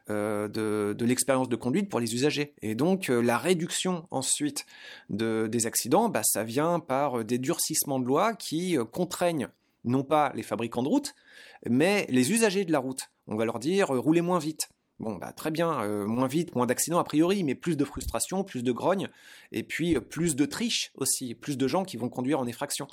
euh, 0.09 0.47
de, 0.47 1.05
l'expérience 1.05 1.49
de 1.49 1.55
conduite 1.55 1.89
pour 1.89 1.99
les 1.99 2.13
usagers. 2.15 2.53
Et 2.61 2.75
donc 2.75 3.09
euh, 3.09 3.21
la 3.21 3.37
réduction 3.37 4.07
ensuite 4.11 4.65
des 5.09 5.65
accidents, 5.65 6.09
bah, 6.09 6.23
ça 6.23 6.43
vient 6.43 6.79
par 6.79 7.23
des 7.23 7.37
durcissements 7.37 7.99
de 7.99 8.05
loi 8.05 8.33
qui 8.33 8.77
euh, 8.77 8.85
contraignent 8.85 9.49
non 9.85 10.03
pas 10.03 10.31
les 10.33 10.43
fabricants 10.43 10.83
de 10.83 10.87
route, 10.87 11.13
mais 11.69 12.05
les 12.09 12.31
usagers 12.31 12.65
de 12.65 12.71
la 12.71 12.79
route. 12.79 13.09
On 13.27 13.35
va 13.35 13.45
leur 13.45 13.59
dire 13.59 13.89
roulez 13.89 14.21
moins 14.21 14.39
vite, 14.39 14.69
Bon, 15.03 15.15
bah, 15.15 15.33
très 15.33 15.51
bien, 15.51 15.83
euh, 15.83 16.05
moins 16.05 16.27
vite, 16.27 16.55
moins 16.55 16.65
d'accidents 16.65 16.97
a 16.97 17.03
priori, 17.03 17.43
mais 17.43 17.55
plus 17.55 17.75
de 17.75 17.83
frustration, 17.83 18.45
plus 18.45 18.63
de 18.63 18.71
grogne, 18.71 19.09
et 19.51 19.61
puis 19.61 19.97
euh, 19.97 19.99
plus 19.99 20.37
de 20.37 20.45
triche 20.45 20.93
aussi, 20.95 21.35
plus 21.35 21.57
de 21.57 21.67
gens 21.67 21.83
qui 21.83 21.97
vont 21.97 22.07
conduire 22.07 22.39
en 22.39 22.47
effraction. 22.47 22.87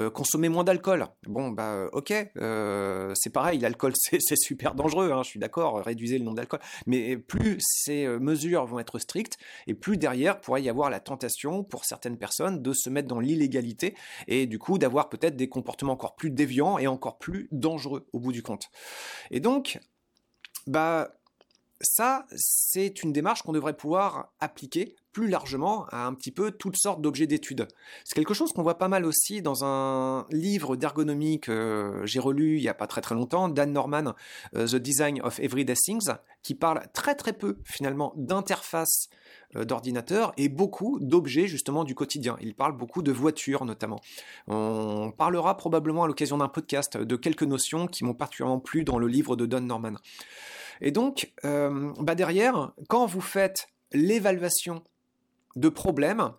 Euh, 0.00 0.10
consommer 0.10 0.48
moins 0.48 0.64
d'alcool. 0.64 1.06
Bon, 1.28 1.50
bah, 1.50 1.88
ok, 1.92 2.08
c'est 2.08 3.32
pareil, 3.32 3.60
l'alcool 3.60 3.92
c'est 3.96 4.36
super 4.36 4.74
dangereux, 4.74 5.12
hein, 5.12 5.22
je 5.22 5.28
suis 5.28 5.38
d'accord, 5.38 5.84
réduisez 5.84 6.18
le 6.18 6.24
nombre 6.24 6.38
d'alcool, 6.38 6.58
mais 6.86 7.16
plus 7.16 7.58
ces 7.60 8.08
mesures 8.08 8.66
vont 8.66 8.80
être 8.80 8.98
strictes, 8.98 9.38
et 9.68 9.74
plus 9.74 9.96
derrière 9.96 10.40
pourrait 10.40 10.62
y 10.62 10.68
avoir 10.68 10.90
la 10.90 10.98
tentation 10.98 11.62
pour 11.62 11.84
certaines 11.84 12.18
personnes 12.18 12.60
de 12.60 12.72
se 12.72 12.90
mettre 12.90 13.06
dans 13.06 13.20
l'illégalité, 13.20 13.94
et 14.26 14.46
du 14.46 14.58
coup 14.58 14.78
d'avoir 14.78 15.08
peut-être 15.08 15.36
des 15.36 15.48
comportements 15.48 15.92
encore 15.92 16.16
plus 16.16 16.32
déviants 16.32 16.78
et 16.78 16.88
encore 16.88 17.18
plus 17.18 17.46
dangereux 17.52 18.08
au 18.12 18.18
bout 18.18 18.32
du 18.32 18.42
compte. 18.42 18.68
Et 19.30 19.38
donc, 19.38 19.78
bah, 20.66 21.12
ça, 21.82 22.26
c'est 22.34 23.02
une 23.02 23.12
démarche 23.12 23.42
qu'on 23.42 23.52
devrait 23.52 23.76
pouvoir 23.76 24.32
appliquer 24.40 24.96
plus 25.12 25.28
largement 25.28 25.86
à 25.90 26.06
un 26.06 26.14
petit 26.14 26.30
peu 26.30 26.50
toutes 26.50 26.76
sortes 26.76 27.02
d'objets 27.02 27.26
d'études. 27.26 27.68
C'est 28.04 28.14
quelque 28.14 28.34
chose 28.34 28.52
qu'on 28.52 28.62
voit 28.62 28.78
pas 28.78 28.88
mal 28.88 29.04
aussi 29.04 29.42
dans 29.42 29.64
un 29.64 30.26
livre 30.30 30.76
d'ergonomie 30.76 31.38
que 31.38 32.00
j'ai 32.04 32.18
relu 32.18 32.56
il 32.56 32.62
y 32.62 32.68
a 32.68 32.74
pas 32.74 32.86
très 32.86 33.02
très 33.02 33.14
longtemps, 33.14 33.48
Dan 33.48 33.72
Norman, 33.72 34.14
euh, 34.56 34.66
The 34.66 34.76
Design 34.76 35.20
of 35.22 35.38
Everyday 35.38 35.74
Things, 35.74 36.10
qui 36.42 36.54
parle 36.54 36.86
très 36.94 37.14
très 37.14 37.34
peu 37.34 37.58
finalement 37.64 38.14
d'interface 38.16 39.08
euh, 39.56 39.64
d'ordinateur 39.64 40.32
et 40.38 40.48
beaucoup 40.48 40.98
d'objets 41.00 41.46
justement 41.46 41.84
du 41.84 41.94
quotidien. 41.94 42.36
Il 42.40 42.54
parle 42.54 42.76
beaucoup 42.76 43.02
de 43.02 43.12
voitures 43.12 43.66
notamment. 43.66 44.00
On 44.46 45.12
parlera 45.12 45.56
probablement 45.56 46.04
à 46.04 46.06
l'occasion 46.06 46.38
d'un 46.38 46.48
podcast 46.48 46.96
de 46.96 47.16
quelques 47.16 47.42
notions 47.42 47.86
qui 47.86 48.04
m'ont 48.04 48.14
particulièrement 48.14 48.60
plu 48.60 48.84
dans 48.84 48.98
le 48.98 49.08
livre 49.08 49.36
de 49.36 49.44
Dan 49.44 49.66
Norman. 49.66 49.96
Et 50.82 50.90
donc, 50.90 51.32
euh, 51.44 51.92
bah 52.00 52.16
derrière, 52.16 52.72
quand 52.88 53.06
vous 53.06 53.20
faites 53.20 53.68
l'évaluation 53.92 54.82
de 55.54 55.68
problèmes, 55.68 56.32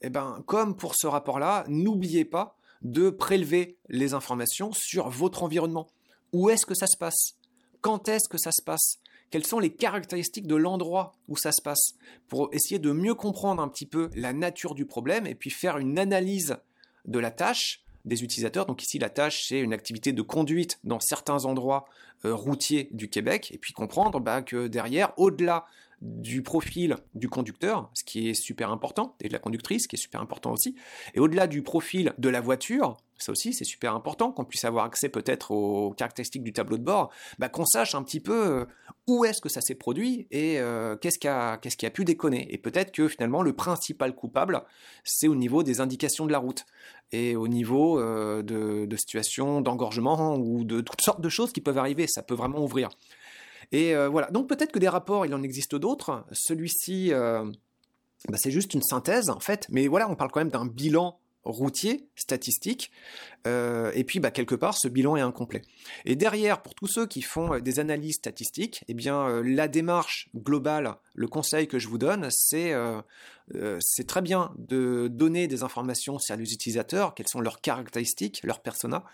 eh 0.00 0.08
ben, 0.08 0.42
comme 0.46 0.74
pour 0.74 0.94
ce 0.96 1.06
rapport-là, 1.06 1.64
n'oubliez 1.68 2.24
pas 2.24 2.56
de 2.80 3.10
prélever 3.10 3.76
les 3.90 4.14
informations 4.14 4.72
sur 4.72 5.10
votre 5.10 5.42
environnement. 5.42 5.86
Où 6.32 6.48
est-ce 6.48 6.64
que 6.64 6.74
ça 6.74 6.86
se 6.86 6.96
passe? 6.96 7.36
Quand 7.82 8.08
est-ce 8.08 8.28
que 8.28 8.38
ça 8.38 8.52
se 8.52 8.62
passe? 8.62 9.00
Quelles 9.30 9.46
sont 9.46 9.58
les 9.58 9.74
caractéristiques 9.74 10.46
de 10.46 10.56
l'endroit 10.56 11.12
où 11.28 11.36
ça 11.36 11.52
se 11.52 11.60
passe? 11.60 11.94
Pour 12.26 12.48
essayer 12.52 12.78
de 12.78 12.92
mieux 12.92 13.14
comprendre 13.14 13.62
un 13.62 13.68
petit 13.68 13.86
peu 13.86 14.08
la 14.14 14.32
nature 14.32 14.74
du 14.74 14.86
problème 14.86 15.26
et 15.26 15.34
puis 15.34 15.50
faire 15.50 15.76
une 15.76 15.98
analyse 15.98 16.56
de 17.04 17.18
la 17.18 17.30
tâche 17.30 17.84
des 18.04 18.22
utilisateurs. 18.22 18.66
Donc 18.66 18.82
ici, 18.82 18.98
la 18.98 19.10
tâche, 19.10 19.46
c'est 19.48 19.60
une 19.60 19.72
activité 19.72 20.12
de 20.12 20.22
conduite 20.22 20.78
dans 20.84 21.00
certains 21.00 21.44
endroits 21.44 21.86
euh, 22.24 22.34
routiers 22.34 22.88
du 22.92 23.08
Québec, 23.08 23.50
et 23.54 23.58
puis 23.58 23.72
comprendre 23.72 24.20
bah, 24.20 24.42
que 24.42 24.66
derrière, 24.66 25.12
au-delà 25.16 25.66
du 26.00 26.42
profil 26.42 26.96
du 27.14 27.28
conducteur, 27.28 27.90
ce 27.94 28.04
qui 28.04 28.28
est 28.28 28.34
super 28.34 28.70
important, 28.70 29.16
et 29.20 29.28
de 29.28 29.32
la 29.32 29.38
conductrice, 29.38 29.82
ce 29.82 29.88
qui 29.88 29.96
est 29.96 30.00
super 30.00 30.20
important 30.20 30.52
aussi, 30.52 30.74
et 31.14 31.20
au-delà 31.20 31.46
du 31.46 31.62
profil 31.62 32.14
de 32.18 32.28
la 32.28 32.40
voiture, 32.40 32.96
ça 33.18 33.32
aussi 33.32 33.52
c'est 33.52 33.64
super 33.64 33.94
important, 33.94 34.32
qu'on 34.32 34.44
puisse 34.44 34.64
avoir 34.64 34.86
accès 34.86 35.10
peut-être 35.10 35.50
aux 35.50 35.92
caractéristiques 35.92 36.42
du 36.42 36.52
tableau 36.52 36.78
de 36.78 36.82
bord, 36.82 37.10
bah, 37.38 37.48
qu'on 37.48 37.66
sache 37.66 37.94
un 37.94 38.02
petit 38.02 38.20
peu 38.20 38.60
euh, 38.60 38.64
où 39.06 39.24
est-ce 39.24 39.42
que 39.42 39.50
ça 39.50 39.60
s'est 39.60 39.74
produit 39.74 40.26
et 40.30 40.58
euh, 40.58 40.96
qu'est-ce 40.96 41.18
qui 41.18 41.28
a, 41.28 41.52
a 41.52 41.90
pu 41.90 42.04
déconner. 42.04 42.52
Et 42.52 42.58
peut-être 42.58 42.92
que 42.92 43.08
finalement 43.08 43.42
le 43.42 43.52
principal 43.52 44.14
coupable, 44.14 44.62
c'est 45.04 45.28
au 45.28 45.34
niveau 45.34 45.62
des 45.62 45.80
indications 45.80 46.26
de 46.26 46.32
la 46.32 46.38
route 46.38 46.64
et 47.12 47.36
au 47.36 47.48
niveau 47.48 48.00
euh, 48.00 48.42
de 48.42 48.96
situations 48.96 49.60
d'engorgement 49.60 50.36
ou 50.36 50.64
de 50.64 50.80
toutes 50.80 51.02
sortes 51.02 51.20
de 51.20 51.28
choses 51.28 51.52
qui 51.52 51.60
peuvent 51.60 51.78
arriver. 51.78 52.06
Ça 52.06 52.22
peut 52.22 52.34
vraiment 52.34 52.62
ouvrir. 52.62 52.88
Et 53.72 53.94
euh, 53.94 54.08
voilà. 54.08 54.30
Donc 54.30 54.48
peut-être 54.48 54.72
que 54.72 54.78
des 54.78 54.88
rapports, 54.88 55.26
il 55.26 55.34
en 55.34 55.42
existe 55.42 55.74
d'autres. 55.76 56.24
Celui-ci, 56.32 57.12
euh, 57.12 57.44
bah, 58.28 58.36
c'est 58.38 58.50
juste 58.50 58.74
une 58.74 58.82
synthèse 58.82 59.30
en 59.30 59.40
fait. 59.40 59.66
Mais 59.70 59.86
voilà, 59.86 60.10
on 60.10 60.16
parle 60.16 60.30
quand 60.30 60.40
même 60.40 60.50
d'un 60.50 60.66
bilan 60.66 61.18
routier, 61.44 62.08
statistique, 62.16 62.90
euh, 63.46 63.90
et 63.94 64.04
puis 64.04 64.20
bah, 64.20 64.30
quelque 64.30 64.54
part 64.54 64.76
ce 64.76 64.88
bilan 64.88 65.16
est 65.16 65.20
incomplet. 65.20 65.62
Et 66.04 66.16
derrière, 66.16 66.62
pour 66.62 66.74
tous 66.74 66.86
ceux 66.86 67.06
qui 67.06 67.22
font 67.22 67.58
des 67.58 67.80
analyses 67.80 68.16
statistiques, 68.16 68.84
eh 68.88 68.94
bien 68.94 69.42
la 69.42 69.68
démarche 69.68 70.28
globale, 70.34 70.96
le 71.14 71.28
conseil 71.28 71.66
que 71.66 71.78
je 71.78 71.88
vous 71.88 71.98
donne, 71.98 72.28
c'est 72.30 72.74
c'est 73.80 74.06
très 74.06 74.22
bien 74.22 74.52
de 74.58 75.08
donner 75.08 75.48
des 75.48 75.64
informations 75.64 76.20
sur 76.20 76.36
les 76.36 76.52
utilisateurs, 76.52 77.14
quelles 77.14 77.26
sont 77.26 77.40
leurs 77.40 77.60
caractéristiques, 77.60 78.40
leurs 78.44 78.60
personas, 78.60 79.04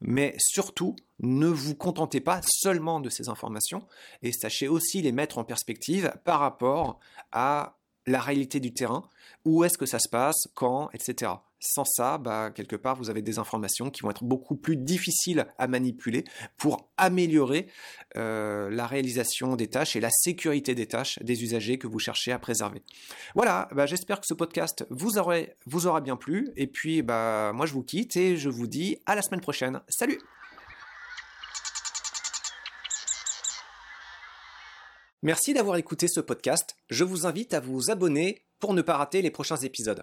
mais 0.00 0.34
surtout, 0.38 0.96
ne 1.20 1.46
vous 1.46 1.74
contentez 1.74 2.20
pas 2.20 2.40
seulement 2.42 3.00
de 3.00 3.08
ces 3.08 3.28
informations 3.28 3.86
et 4.22 4.32
sachez 4.32 4.68
aussi 4.68 5.02
les 5.02 5.12
mettre 5.12 5.38
en 5.38 5.44
perspective 5.44 6.12
par 6.24 6.40
rapport 6.40 7.00
à 7.32 7.78
la 8.06 8.20
réalité 8.20 8.60
du 8.60 8.72
terrain, 8.72 9.08
où 9.44 9.64
est-ce 9.64 9.78
que 9.78 9.86
ça 9.86 9.98
se 9.98 10.08
passe, 10.08 10.46
quand, 10.54 10.90
etc. 10.92 11.32
Sans 11.58 11.84
ça, 11.84 12.18
bah, 12.18 12.50
quelque 12.54 12.76
part, 12.76 12.96
vous 12.96 13.08
avez 13.08 13.22
des 13.22 13.38
informations 13.38 13.90
qui 13.90 14.02
vont 14.02 14.10
être 14.10 14.24
beaucoup 14.24 14.56
plus 14.56 14.76
difficiles 14.76 15.46
à 15.58 15.66
manipuler 15.66 16.24
pour 16.58 16.90
améliorer 16.96 17.66
euh, 18.16 18.68
la 18.70 18.86
réalisation 18.86 19.56
des 19.56 19.68
tâches 19.68 19.96
et 19.96 20.00
la 20.00 20.10
sécurité 20.10 20.74
des 20.74 20.86
tâches 20.86 21.18
des 21.22 21.42
usagers 21.42 21.78
que 21.78 21.86
vous 21.86 21.98
cherchez 21.98 22.30
à 22.32 22.38
préserver. 22.38 22.82
Voilà, 23.34 23.68
bah, 23.72 23.86
j'espère 23.86 24.20
que 24.20 24.26
ce 24.26 24.34
podcast 24.34 24.86
vous, 24.90 25.18
aura 25.18 26.00
bien 26.00 26.16
plu. 26.16 26.52
Et 26.56 26.66
puis, 26.66 27.02
bah, 27.02 27.52
moi, 27.54 27.66
je 27.66 27.72
vous 27.72 27.82
quitte 27.82 28.16
et 28.16 28.36
je 28.36 28.48
vous 28.48 28.66
dis 28.66 28.98
à 29.06 29.14
la 29.14 29.22
semaine 29.22 29.40
prochaine. 29.40 29.80
Salut 29.88 30.18
Merci 35.22 35.54
d'avoir 35.54 35.76
écouté 35.76 36.06
ce 36.06 36.20
podcast. 36.20 36.76
Je 36.88 37.02
vous 37.02 37.26
invite 37.26 37.54
à 37.54 37.60
vous 37.60 37.90
abonner 37.90 38.44
pour 38.60 38.74
ne 38.74 38.82
pas 38.82 38.96
rater 38.96 39.22
les 39.22 39.30
prochains 39.30 39.56
épisodes. 39.56 40.02